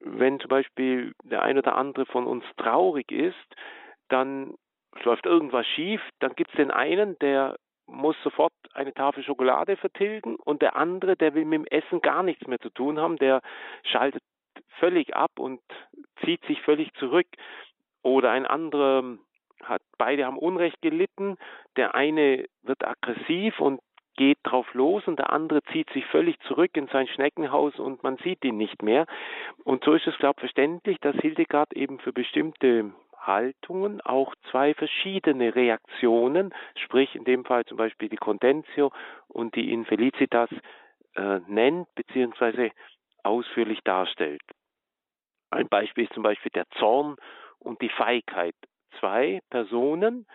[0.00, 3.36] Wenn zum Beispiel der ein oder andere von uns traurig ist,
[4.08, 4.54] dann
[5.02, 10.36] läuft irgendwas schief, dann gibt es den einen, der muss sofort eine Tafel Schokolade vertilgen
[10.36, 13.40] und der andere, der will mit dem Essen gar nichts mehr zu tun haben, der
[13.84, 14.22] schaltet
[14.78, 15.60] völlig ab und
[16.24, 17.26] zieht sich völlig zurück.
[18.02, 19.18] Oder ein anderer
[19.64, 21.36] hat, beide haben Unrecht gelitten,
[21.76, 23.80] der eine wird aggressiv und
[24.16, 28.16] geht drauf los und der andere zieht sich völlig zurück in sein Schneckenhaus und man
[28.18, 29.06] sieht ihn nicht mehr.
[29.64, 34.74] Und so ist es, glaube ich, verständlich, dass Hildegard eben für bestimmte Haltungen auch zwei
[34.74, 38.90] verschiedene Reaktionen, sprich in dem Fall zum Beispiel die Contentio
[39.28, 40.50] und die Infelicitas,
[41.14, 42.70] äh, nennt bzw.
[43.22, 44.42] ausführlich darstellt.
[45.50, 47.16] Ein Beispiel ist zum Beispiel der Zorn
[47.58, 48.54] und die Feigheit.
[49.00, 50.26] Zwei Personen,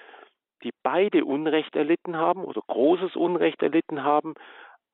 [0.63, 4.33] die beide Unrecht erlitten haben oder großes Unrecht erlitten haben,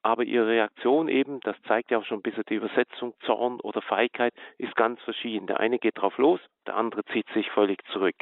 [0.02, 3.82] aber ihre Reaktion eben, das zeigt ja auch schon ein bisschen die Übersetzung, Zorn oder
[3.82, 5.48] Feigheit, ist ganz verschieden.
[5.48, 8.16] Der eine geht drauf los, der andere zieht sich völlig zurück.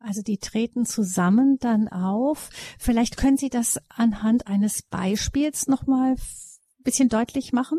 [0.00, 2.50] Also die treten zusammen dann auf.
[2.78, 7.78] Vielleicht können Sie das anhand eines Beispiels nochmal ein bisschen deutlich machen?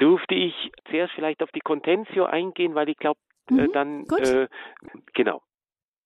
[0.00, 3.18] Dürfte ich zuerst vielleicht auf die Contentio eingehen, weil ich glaube,
[3.50, 4.48] äh, mhm, äh, dann, äh,
[5.14, 5.42] genau.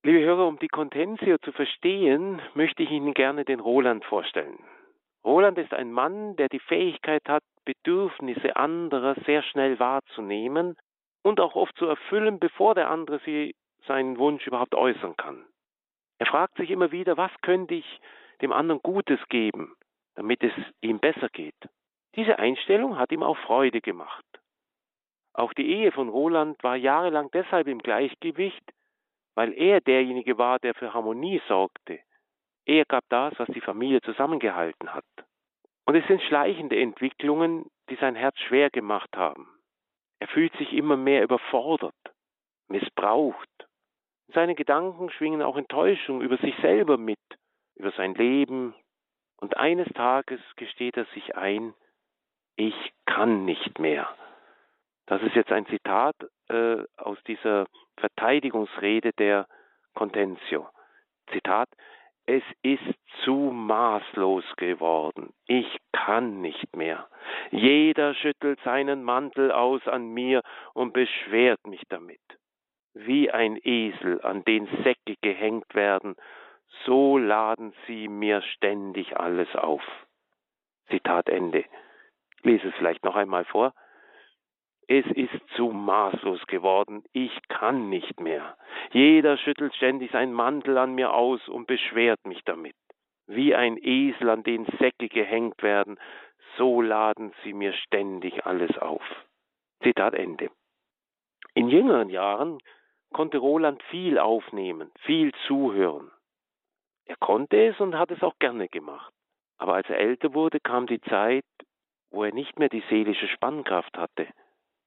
[0.02, 4.58] Liebe Hörer, um die Contentio zu verstehen, möchte ich Ihnen gerne den Roland vorstellen.
[5.24, 10.76] Roland ist ein Mann, der die Fähigkeit hat, Bedürfnisse anderer sehr schnell wahrzunehmen
[11.22, 13.54] und auch oft zu erfüllen, bevor der andere sie
[13.86, 15.44] seinen Wunsch überhaupt äußern kann.
[16.18, 18.00] Er fragt sich immer wieder, was könnte ich
[18.40, 19.74] dem anderen Gutes geben,
[20.14, 21.54] damit es ihm besser geht.
[22.16, 24.24] Diese Einstellung hat ihm auch Freude gemacht.
[25.32, 28.64] Auch die Ehe von Roland war jahrelang deshalb im Gleichgewicht,
[29.34, 32.00] weil er derjenige war, der für Harmonie sorgte.
[32.66, 35.04] Er gab das, was die Familie zusammengehalten hat.
[35.86, 39.48] Und es sind schleichende Entwicklungen, die sein Herz schwer gemacht haben.
[40.20, 41.96] Er fühlt sich immer mehr überfordert,
[42.68, 43.48] missbraucht.
[44.34, 47.18] Seine Gedanken schwingen auch Enttäuschung über sich selber mit,
[47.76, 48.74] über sein Leben.
[49.38, 51.74] Und eines Tages gesteht er sich ein,
[52.60, 54.06] ich kann nicht mehr.
[55.06, 56.14] Das ist jetzt ein Zitat
[56.50, 59.46] äh, aus dieser Verteidigungsrede der
[59.94, 60.68] Contentio.
[61.32, 61.70] Zitat,
[62.26, 62.94] es ist
[63.24, 65.32] zu maßlos geworden.
[65.46, 67.08] Ich kann nicht mehr.
[67.50, 70.42] Jeder schüttelt seinen Mantel aus an mir
[70.74, 72.20] und beschwert mich damit.
[72.92, 76.14] Wie ein Esel, an den Säcke gehängt werden,
[76.84, 79.82] so laden sie mir ständig alles auf.
[80.90, 81.64] Zitat Ende
[82.42, 83.72] lese es vielleicht noch einmal vor.
[84.88, 88.56] Es ist zu maßlos geworden, ich kann nicht mehr.
[88.92, 92.74] Jeder schüttelt ständig seinen Mantel an mir aus und beschwert mich damit.
[93.26, 95.98] Wie ein Esel, an den Säcke gehängt werden,
[96.56, 99.02] so laden sie mir ständig alles auf.
[99.82, 100.50] Zitat Ende.
[101.54, 102.58] In jüngeren Jahren
[103.12, 106.10] konnte Roland viel aufnehmen, viel zuhören.
[107.06, 109.12] Er konnte es und hat es auch gerne gemacht.
[109.58, 111.44] Aber als er älter wurde, kam die Zeit,
[112.10, 114.26] wo er nicht mehr die seelische Spannkraft hatte.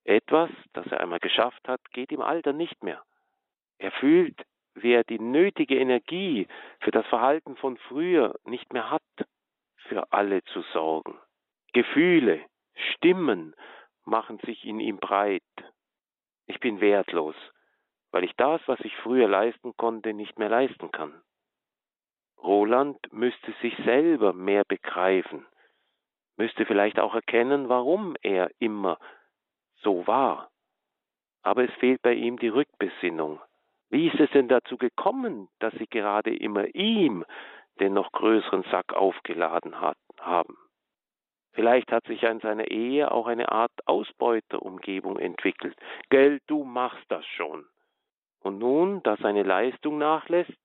[0.03, 3.01] Etwas, das er einmal geschafft hat, geht im Alter nicht mehr.
[3.77, 4.41] Er fühlt,
[4.75, 6.47] wie er die nötige Energie
[6.79, 9.01] für das Verhalten von früher nicht mehr hat,
[9.77, 11.17] für alle zu sorgen.
[11.73, 12.41] Gefühle,
[12.75, 13.55] Stimmen
[14.05, 15.43] machen sich in ihm breit.
[16.47, 17.35] Ich bin wertlos,
[18.11, 21.21] weil ich das, was ich früher leisten konnte, nicht mehr leisten kann.
[22.37, 25.45] Roland müsste sich selber mehr begreifen,
[26.37, 28.97] müsste vielleicht auch erkennen, warum er immer
[29.77, 30.49] so war.
[31.41, 33.39] Aber es fehlt bei ihm die Rückbesinnung.
[33.89, 37.25] Wie ist es denn dazu gekommen, dass sie gerade immer ihm
[37.79, 40.57] den noch größeren Sack aufgeladen hat, haben?
[41.51, 45.77] Vielleicht hat sich in seiner Ehe auch eine Art Ausbeuterumgebung entwickelt.
[46.09, 47.65] Gell, du machst das schon.
[48.39, 50.57] Und nun, da seine Leistung nachlässt,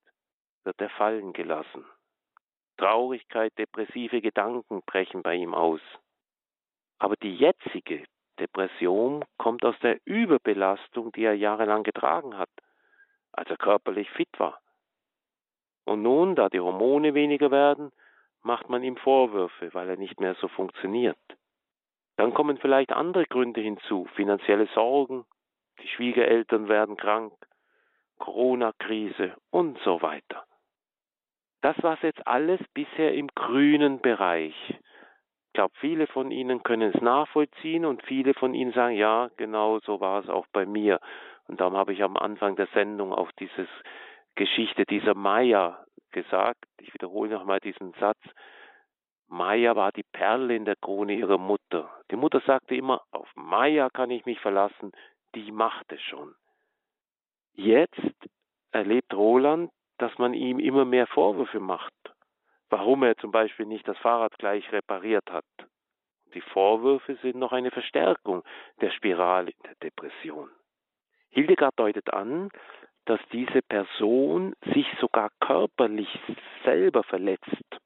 [0.64, 1.84] wird er fallen gelassen.
[2.78, 5.80] Traurigkeit, depressive Gedanken brechen bei ihm aus.
[6.98, 8.04] Aber die jetzige
[8.38, 12.50] Depression kommt aus der Überbelastung, die er jahrelang getragen hat,
[13.32, 14.60] als er körperlich fit war.
[15.84, 17.90] Und nun, da die Hormone weniger werden,
[18.42, 21.18] macht man ihm Vorwürfe, weil er nicht mehr so funktioniert.
[22.16, 25.24] Dann kommen vielleicht andere Gründe hinzu, finanzielle Sorgen,
[25.80, 27.32] die Schwiegereltern werden krank,
[28.18, 30.47] Corona-Krise und so weiter.
[31.60, 34.54] Das war jetzt alles bisher im grünen Bereich.
[34.70, 39.80] Ich glaube, viele von Ihnen können es nachvollziehen und viele von Ihnen sagen, ja, genau
[39.80, 41.00] so war es auch bei mir.
[41.48, 43.66] Und darum habe ich am Anfang der Sendung auch diese
[44.36, 46.64] Geschichte dieser Maya gesagt.
[46.80, 48.18] Ich wiederhole nochmal diesen Satz.
[49.26, 51.90] Maya war die Perle in der Krone ihrer Mutter.
[52.10, 54.92] Die Mutter sagte immer, auf Maya kann ich mich verlassen,
[55.34, 56.34] die macht es schon.
[57.52, 58.00] Jetzt
[58.70, 61.94] erlebt Roland, dass man ihm immer mehr Vorwürfe macht,
[62.70, 65.44] warum er zum Beispiel nicht das Fahrrad gleich repariert hat.
[66.34, 68.42] Die Vorwürfe sind noch eine Verstärkung
[68.80, 70.50] der Spirale der Depression.
[71.30, 72.50] Hildegard deutet an,
[73.06, 76.08] dass diese Person sich sogar körperlich
[76.64, 77.80] selber verletzt.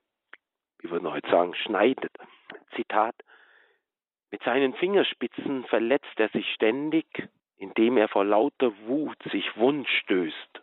[0.81, 2.13] Wir würden heute sagen, schneidet.
[2.75, 3.15] Zitat,
[4.33, 7.07] mit seinen Fingerspitzen verletzt er sich ständig,
[7.57, 10.63] indem er vor lauter Wut sich wund stößt,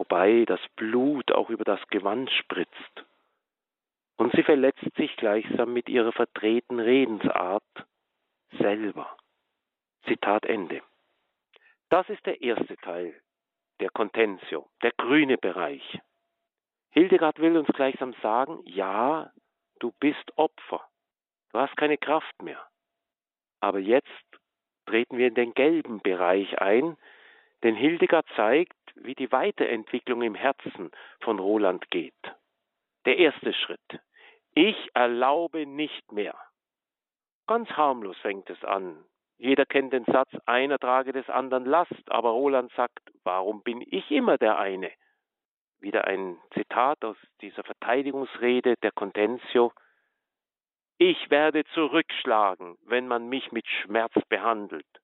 [0.00, 3.04] wobei das Blut auch über das Gewand spritzt.
[4.16, 7.62] Und sie verletzt sich gleichsam mit ihrer verdrehten Redensart
[8.58, 9.14] selber.
[10.06, 10.80] Zitat Ende.
[11.90, 13.14] Das ist der erste Teil
[13.80, 16.00] der Contentio, der grüne Bereich.
[16.92, 19.30] Hildegard will uns gleichsam sagen, ja,
[19.80, 20.82] du bist Opfer,
[21.52, 22.66] du hast keine Kraft mehr.
[23.60, 24.08] Aber jetzt
[24.86, 26.96] treten wir in den gelben Bereich ein,
[27.62, 32.14] denn Hildegard zeigt, wie die Weiterentwicklung im Herzen von Roland geht.
[33.06, 34.00] Der erste Schritt.
[34.54, 36.34] Ich erlaube nicht mehr.
[37.46, 39.04] Ganz harmlos fängt es an.
[39.38, 44.10] Jeder kennt den Satz, einer trage des anderen Last, aber Roland sagt, warum bin ich
[44.10, 44.92] immer der eine?
[45.78, 49.72] Wieder ein Zitat aus dieser Verteidigungsrede der Contentio.
[50.98, 54.99] Ich werde zurückschlagen, wenn man mich mit Schmerz behandelt.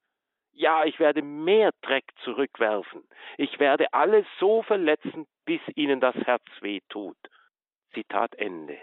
[0.59, 3.07] Ja, ich werde mehr Dreck zurückwerfen.
[3.37, 7.19] Ich werde alle so verletzen, bis ihnen das Herz weh tut.
[7.93, 8.79] Zitat Ende.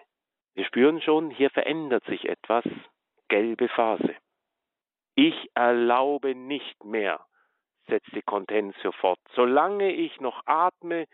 [0.53, 2.63] Wir spüren schon, hier verändert sich etwas.
[3.27, 4.15] Gelbe Phase.
[5.15, 7.25] Ich erlaube nicht mehr,
[7.87, 11.07] setzte Contentio fort, solange ich noch atme,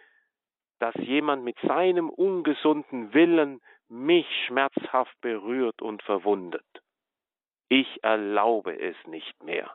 [0.80, 6.68] dass jemand mit seinem ungesunden Willen mich schmerzhaft berührt und verwundet.
[7.70, 9.74] Ich erlaube es nicht mehr.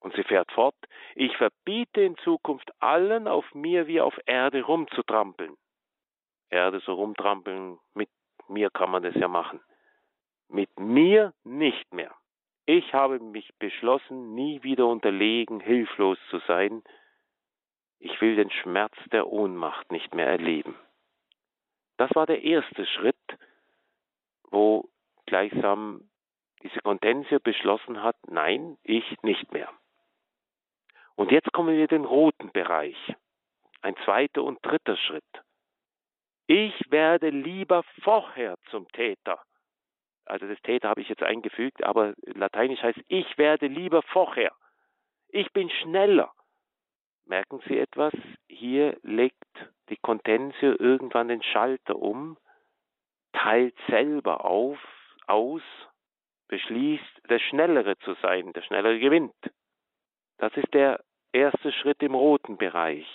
[0.00, 0.76] Und sie fährt fort,
[1.14, 5.56] ich verbiete in Zukunft allen auf mir wie auf Erde rumzutrampeln.
[6.50, 8.08] Erde so rumtrampeln, mit
[8.48, 9.60] mir kann man das ja machen.
[10.48, 12.14] Mit mir nicht mehr.
[12.64, 16.82] Ich habe mich beschlossen, nie wieder unterlegen, hilflos zu sein.
[17.98, 20.76] Ich will den Schmerz der Ohnmacht nicht mehr erleben.
[21.96, 23.16] Das war der erste Schritt,
[24.50, 24.88] wo
[25.26, 26.08] gleichsam
[26.62, 29.68] diese Contentia beschlossen hat, nein, ich nicht mehr.
[31.18, 32.96] Und jetzt kommen wir in den roten Bereich.
[33.82, 35.24] Ein zweiter und dritter Schritt.
[36.46, 39.42] Ich werde lieber vorher zum Täter,
[40.28, 44.52] also das Täter habe ich jetzt eingefügt, aber lateinisch heißt, ich werde lieber vorher.
[45.28, 46.32] Ich bin schneller.
[47.24, 48.12] Merken Sie etwas?
[48.46, 49.42] Hier legt
[49.88, 52.36] die Contentio irgendwann den Schalter um,
[53.32, 54.78] teilt selber auf,
[55.26, 55.62] aus,
[56.48, 59.34] beschließt, der Schnellere zu sein, der Schnellere gewinnt.
[60.38, 61.00] Das ist der
[61.32, 63.06] erste Schritt im roten Bereich.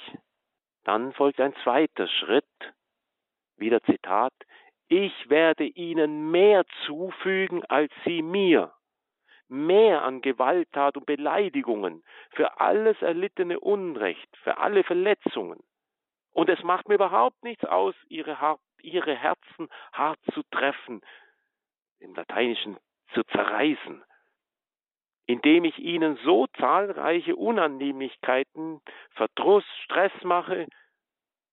[0.84, 2.46] Dann folgt ein zweiter Schritt,
[3.58, 4.34] wieder Zitat,
[4.88, 8.74] ich werde ihnen mehr zufügen als sie mir,
[9.48, 15.64] mehr an Gewalttat und Beleidigungen, für alles erlittene Unrecht, für alle Verletzungen.
[16.32, 21.02] Und es macht mir überhaupt nichts aus, ihre, ihre Herzen hart zu treffen,
[22.00, 22.78] im Lateinischen
[23.14, 24.04] zu zerreißen,
[25.26, 30.68] indem ich ihnen so zahlreiche Unannehmlichkeiten, Verdruss, Stress mache,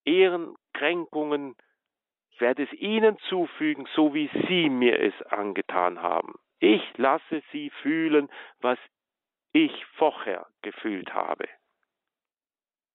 [0.04, 1.56] Ehrenkränkungen,
[2.38, 6.34] werde es ihnen zufügen, so wie sie mir es angetan haben.
[6.58, 8.28] Ich lasse sie fühlen,
[8.60, 8.78] was
[9.52, 11.48] ich vorher gefühlt habe.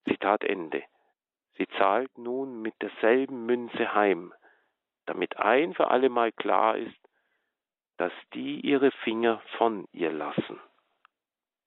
[0.08, 0.84] Zitat Ende.
[1.58, 4.34] Sie zahlt nun mit derselben Münze heim,
[5.06, 7.05] damit ein für allemal klar ist,
[7.98, 10.60] dass die ihre Finger von ihr lassen.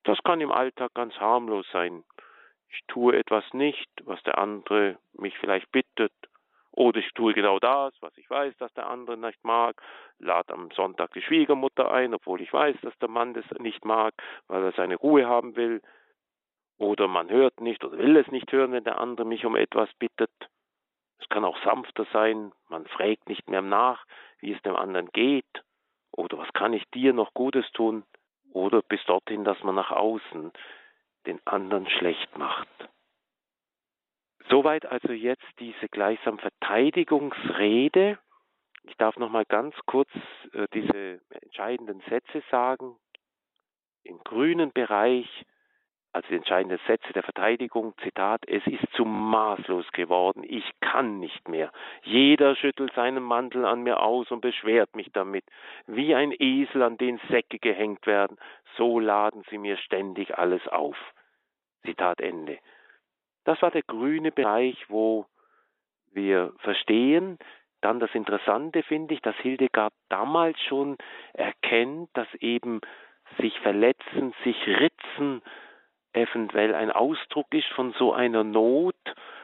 [0.03, 2.03] Das kann im Alltag ganz harmlos sein.
[2.69, 6.13] Ich tue etwas nicht, was der andere mich vielleicht bittet,
[6.71, 9.81] oder ich tue genau das, was ich weiß, dass der andere nicht mag,
[10.19, 14.13] lade am Sonntag die Schwiegermutter ein, obwohl ich weiß, dass der Mann das nicht mag,
[14.47, 15.81] weil er seine Ruhe haben will.
[16.77, 19.89] Oder man hört nicht oder will es nicht hören, wenn der andere mich um etwas
[19.95, 20.31] bittet.
[21.19, 24.05] Es kann auch sanfter sein, man fragt nicht mehr nach,
[24.39, 25.63] wie es dem anderen geht.
[26.19, 28.03] Oder was kann ich dir noch Gutes tun?
[28.51, 30.51] Oder bis dorthin, dass man nach außen
[31.25, 32.67] den anderen schlecht macht.
[34.49, 38.19] Soweit also jetzt diese gleichsam Verteidigungsrede.
[38.83, 40.09] Ich darf noch mal ganz kurz
[40.51, 42.97] äh, diese entscheidenden Sätze sagen.
[44.03, 45.45] Im grünen Bereich,
[46.11, 51.47] also die entscheidenden Sätze der Verteidigung, Zitat, es ist zu maßlos geworden, ich kann nicht
[51.47, 51.71] mehr.
[52.03, 55.45] Jeder schüttelt seinen Mantel an mir aus und beschwert mich damit.
[55.85, 58.37] Wie ein Esel, an den Säcke gehängt werden,
[58.75, 60.97] so laden sie mir ständig alles auf.
[61.85, 62.57] Zitat Ende.
[63.45, 65.25] Das war der grüne Bereich, wo
[66.11, 67.37] wir verstehen,
[67.81, 70.97] dann das Interessante finde ich, dass Hildegard damals schon
[71.33, 72.81] erkennt, dass eben
[73.37, 75.41] sich verletzen, sich ritzen,
[76.13, 78.95] eventuell ein Ausdruck ist von so einer Not,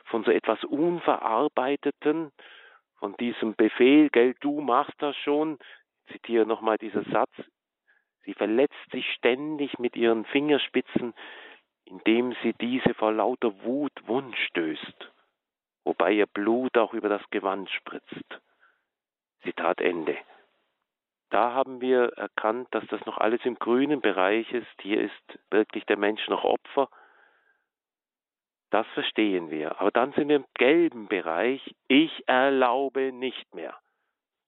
[0.05, 2.31] von so etwas Unverarbeiteten,
[2.99, 5.59] von diesem Befehl, gell, du machst das schon.
[6.05, 7.31] Ich zitiere nochmal dieser Satz.
[8.23, 11.13] Sie verletzt sich ständig mit ihren Fingerspitzen
[11.85, 15.11] indem sie diese vor lauter Wut wund stößt,
[15.83, 18.41] wobei ihr Blut auch über das Gewand spritzt.
[19.43, 20.17] Zitat Ende.
[21.35, 24.81] Da haben wir erkannt, dass das noch alles im grünen Bereich ist.
[24.81, 26.87] Hier ist wirklich der Mensch noch Opfer.
[28.69, 29.81] Das verstehen wir.
[29.81, 31.75] Aber dann sind wir im gelben Bereich.
[31.89, 33.77] Ich erlaube nicht mehr.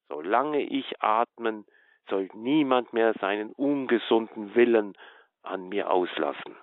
[0.08, 1.66] Solange ich atmen,
[2.10, 4.98] soll niemand mehr seinen ungesunden Willen
[5.44, 6.56] an mir auslassen.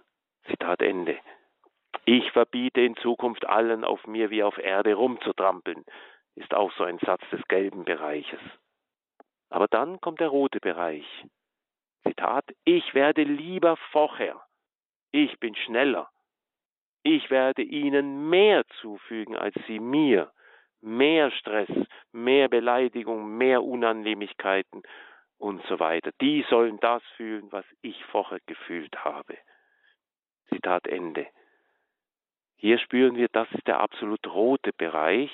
[0.47, 1.19] Zitat Ende.
[2.07, 5.85] Ich verbiete in Zukunft allen auf mir wie auf Erde rumzutrampeln,
[6.35, 8.41] ist auch so ein Satz des gelben Bereiches.
[9.55, 11.07] Aber dann kommt der rote Bereich.
[12.03, 14.43] Zitat, ich werde lieber vorher.
[15.13, 16.11] Ich bin schneller.
[17.05, 20.33] Ich werde ihnen mehr zufügen als sie mir.
[20.81, 21.71] Mehr Stress,
[22.11, 24.83] mehr Beleidigung, mehr Unannehmlichkeiten
[25.39, 26.11] und so weiter.
[26.21, 29.39] Die sollen das fühlen, was ich vorher gefühlt habe.
[30.49, 31.29] Zitat Ende.
[32.57, 35.31] Hier spüren wir, das ist der absolut rote Bereich.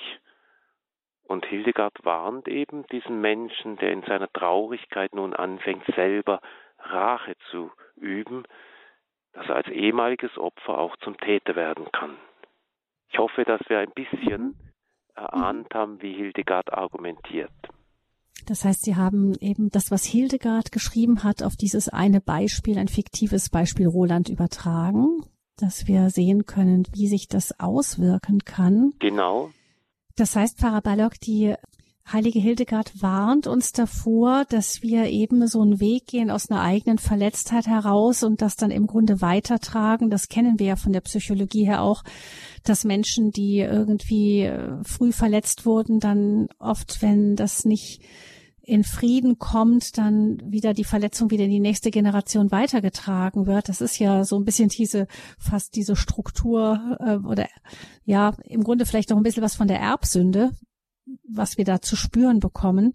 [1.30, 6.40] Und Hildegard warnt eben diesen Menschen, der in seiner Traurigkeit nun anfängt, selber
[6.80, 8.42] Rache zu üben,
[9.34, 12.16] dass er als ehemaliges Opfer auch zum Täter werden kann.
[13.12, 14.56] Ich hoffe, dass wir ein bisschen mhm.
[15.14, 17.52] erahnt haben, wie Hildegard argumentiert.
[18.48, 22.88] Das heißt, Sie haben eben das, was Hildegard geschrieben hat, auf dieses eine Beispiel, ein
[22.88, 25.22] fiktives Beispiel Roland übertragen,
[25.56, 28.94] dass wir sehen können, wie sich das auswirken kann.
[28.98, 29.50] Genau.
[30.20, 31.54] Das heißt, Pfarrer Ballock, die
[32.12, 36.98] Heilige Hildegard warnt uns davor, dass wir eben so einen Weg gehen aus einer eigenen
[36.98, 40.10] Verletztheit heraus und das dann im Grunde weitertragen.
[40.10, 42.02] Das kennen wir ja von der Psychologie her auch,
[42.64, 48.02] dass Menschen, die irgendwie äh, früh verletzt wurden, dann oft, wenn das nicht
[48.70, 53.68] in Frieden kommt, dann wieder die Verletzung wieder in die nächste Generation weitergetragen wird.
[53.68, 55.08] Das ist ja so ein bisschen diese,
[55.40, 57.48] fast diese Struktur äh, oder
[58.04, 60.52] ja, im Grunde vielleicht auch ein bisschen was von der Erbsünde,
[61.28, 62.94] was wir da zu spüren bekommen.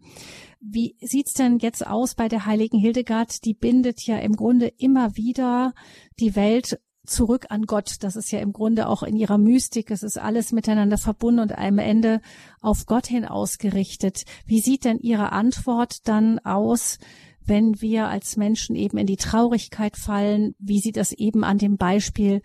[0.61, 3.43] Wie sieht's denn jetzt aus bei der heiligen Hildegard?
[3.43, 5.73] Die bindet ja im Grunde immer wieder
[6.21, 7.97] die Welt zurück an Gott.
[8.01, 9.91] Das ist ja im Grunde auch in ihrer Mystik.
[9.91, 12.21] Es ist alles miteinander verbunden und am Ende
[12.61, 14.23] auf Gott hin ausgerichtet.
[14.45, 16.99] Wie sieht denn Ihre Antwort dann aus,
[17.45, 20.55] wenn wir als Menschen eben in die Traurigkeit fallen?
[20.59, 22.41] Wie sieht das eben an dem Beispiel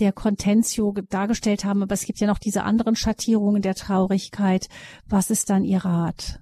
[0.00, 1.82] der Contentio dargestellt haben?
[1.82, 4.68] Aber es gibt ja noch diese anderen Schattierungen der Traurigkeit.
[5.08, 6.40] Was ist dann Ihr Rat?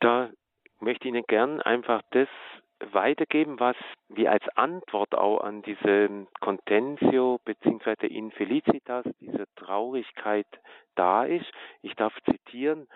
[0.00, 0.30] Da
[0.80, 2.28] möchte ich Ihnen gern einfach das
[2.92, 3.76] weitergeben, was
[4.08, 8.06] wir als Antwort auch an diese Contentio bzw.
[8.06, 10.46] Infelicitas, diese Traurigkeit
[10.94, 11.50] da ist.
[11.82, 12.86] Ich darf zitieren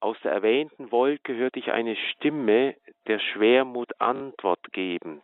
[0.00, 2.76] dieser erwähnten Wolke hörte ich eine Stimme
[3.06, 5.22] der Schwermut Antwort geben.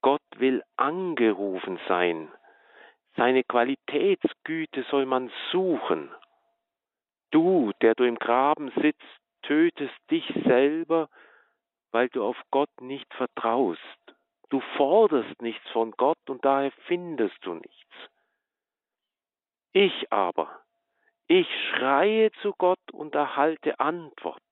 [0.00, 2.30] Gott will angerufen sein.
[3.16, 6.10] Seine Qualitätsgüte soll man suchen.
[7.30, 9.02] Du, der du im Graben sitzt,
[9.42, 11.08] tötest dich selber,
[11.92, 13.80] weil du auf Gott nicht vertraust.
[14.50, 18.10] Du forderst nichts von Gott und daher findest du nichts.
[19.72, 20.60] Ich aber,
[21.28, 24.42] ich schreie zu Gott und erhalte Antwort.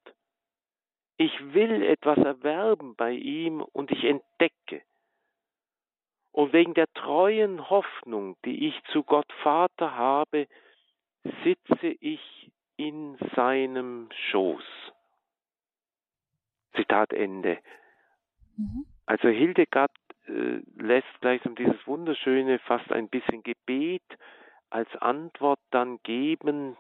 [1.19, 4.83] Ich will etwas erwerben bei ihm und ich entdecke.
[6.33, 10.47] Und wegen der treuen Hoffnung, die ich zu Gott Vater habe,
[11.45, 14.65] sitze ich in seinem Schoß.
[16.75, 17.59] Zitat Ende.
[18.57, 18.87] Mhm.
[19.07, 19.93] Also Hildegard
[20.29, 24.05] äh, lässt gleichsam dieses wunderschöne, fast ein bisschen Gebet
[24.71, 26.77] als Antwort dann geben.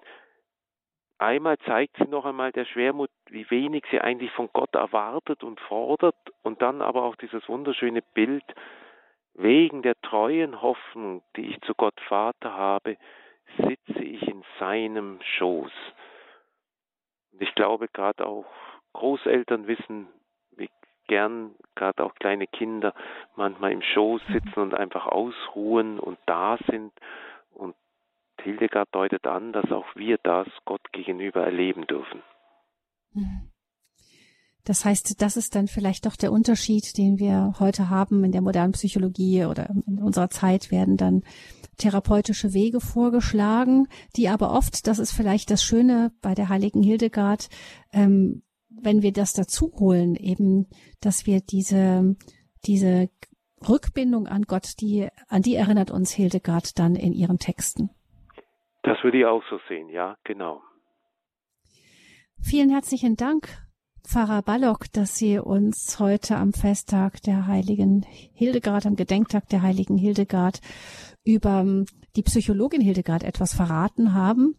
[1.18, 5.60] Einmal zeigt sie noch einmal der Schwermut, wie wenig sie eigentlich von Gott erwartet und
[5.60, 8.44] fordert, und dann aber auch dieses wunderschöne Bild,
[9.34, 12.96] wegen der treuen Hoffnung, die ich zu Gott Vater habe,
[13.58, 15.72] sitze ich in seinem Schoß.
[17.32, 18.46] Und ich glaube, gerade auch
[18.92, 20.08] Großeltern wissen,
[20.56, 20.70] wie
[21.08, 22.94] gern gerade auch kleine Kinder
[23.36, 26.92] manchmal im Schoß sitzen und einfach ausruhen und da sind.
[27.52, 27.74] Und
[28.42, 32.22] Hildegard deutet an, dass auch wir das Gott gegenüber erleben dürfen.
[34.64, 38.42] Das heißt, das ist dann vielleicht doch der Unterschied, den wir heute haben in der
[38.42, 41.22] modernen Psychologie oder in unserer Zeit werden dann
[41.78, 47.48] therapeutische Wege vorgeschlagen, die aber oft, das ist vielleicht das Schöne bei der heiligen Hildegard,
[47.92, 48.42] ähm,
[48.82, 50.68] wenn wir das dazu holen, eben,
[51.00, 52.16] dass wir diese,
[52.66, 53.08] diese
[53.68, 57.90] Rückbindung an Gott, die, an die erinnert uns Hildegard dann in ihren Texten.
[58.82, 60.62] Das würde ich auch so sehen, ja, genau.
[62.42, 63.48] Vielen herzlichen Dank,
[64.02, 69.98] Pfarrer Ballock, dass Sie uns heute am Festtag der heiligen Hildegard, am Gedenktag der heiligen
[69.98, 70.60] Hildegard
[71.22, 71.84] über
[72.16, 74.56] die Psychologin Hildegard etwas verraten haben.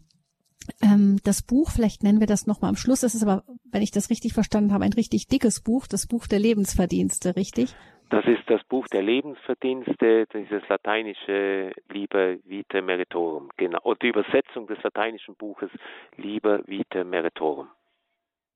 [0.81, 3.91] Ähm, das Buch, vielleicht nennen wir das nochmal am Schluss, das ist aber, wenn ich
[3.91, 7.75] das richtig verstanden habe, ein richtig dickes Buch, das Buch der Lebensverdienste, richtig?
[8.09, 13.79] Das ist das Buch der Lebensverdienste, dieses lateinische Liber Vitae Meritorum, genau.
[13.83, 15.69] Und die Übersetzung des lateinischen Buches
[16.17, 17.69] Liber Vitae Meritorum.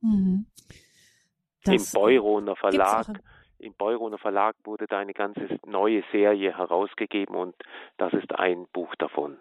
[0.01, 0.45] Mhm.
[1.65, 3.07] Im Beuroner Verlag.
[3.57, 7.55] Im Beuroner Verlag wurde da eine ganze neue Serie herausgegeben und
[7.97, 9.37] das ist ein Buch davon.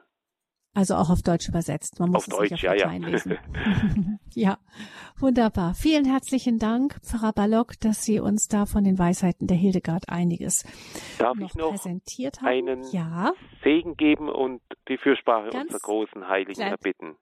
[0.76, 2.00] Also auch auf Deutsch übersetzt.
[2.00, 2.98] Man muss auf es Deutsch, nicht auf ja, ja.
[2.98, 3.38] lesen.
[4.34, 4.58] ja,
[5.18, 5.74] wunderbar.
[5.74, 10.64] Vielen herzlichen Dank, Pfarrer Ballock, dass Sie uns da von den Weisheiten der Hildegard einiges
[11.18, 12.48] Darf noch ich noch präsentiert haben.
[12.48, 13.32] einen ja.
[13.62, 17.14] Segen geben und die Fürsprache ganz unserer großen Heiligen erbitten?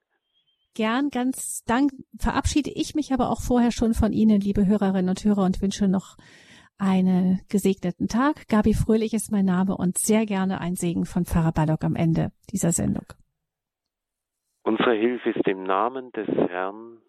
[0.73, 5.23] Gern, ganz dank verabschiede ich mich aber auch vorher schon von Ihnen, liebe Hörerinnen und
[5.23, 6.17] Hörer, und wünsche noch
[6.79, 8.47] einen gesegneten Tag.
[8.47, 12.31] Gabi Fröhlich ist mein Name und sehr gerne ein Segen von Pfarrer Ballock am Ende
[12.49, 13.05] dieser Sendung.
[14.63, 17.01] Unsere Hilfe ist im Namen des Herrn,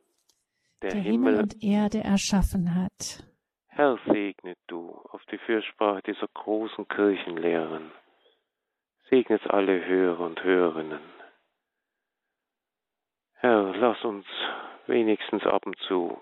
[0.82, 3.24] der, der Himmel, Himmel und Erde erschaffen hat.
[3.68, 7.92] Herr, segne du auf die Fürsprache dieser großen Kirchenlehren.
[9.08, 11.00] Segnet alle Hörer und Hörerinnen.
[13.34, 14.26] Herr, lass uns
[14.86, 16.18] wenigstens ab und zu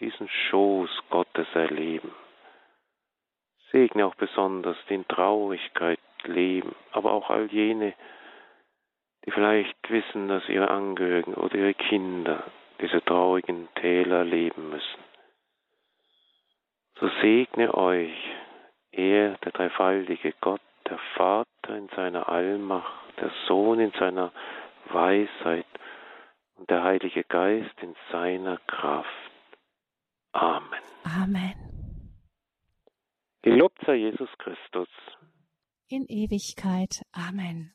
[0.00, 2.12] diesen Schoß Gottes erleben.
[3.70, 7.94] Segne auch besonders den Traurigkeit leben, aber auch all jene,
[9.24, 12.44] die vielleicht wissen, dass ihre Angehörigen oder ihre Kinder
[12.80, 15.04] diese traurigen Täler leben müssen.
[17.00, 18.14] So segne euch
[18.92, 24.32] er, der dreifaltige Gott, der Vater in seiner Allmacht, der Sohn in seiner
[24.90, 25.66] Weisheit
[26.56, 29.08] und der Heilige Geist in seiner Kraft.
[30.32, 30.80] Amen.
[31.04, 31.54] Amen.
[33.42, 34.88] Gelobt sei Jesus Christus.
[35.88, 37.02] In Ewigkeit.
[37.12, 37.72] Amen.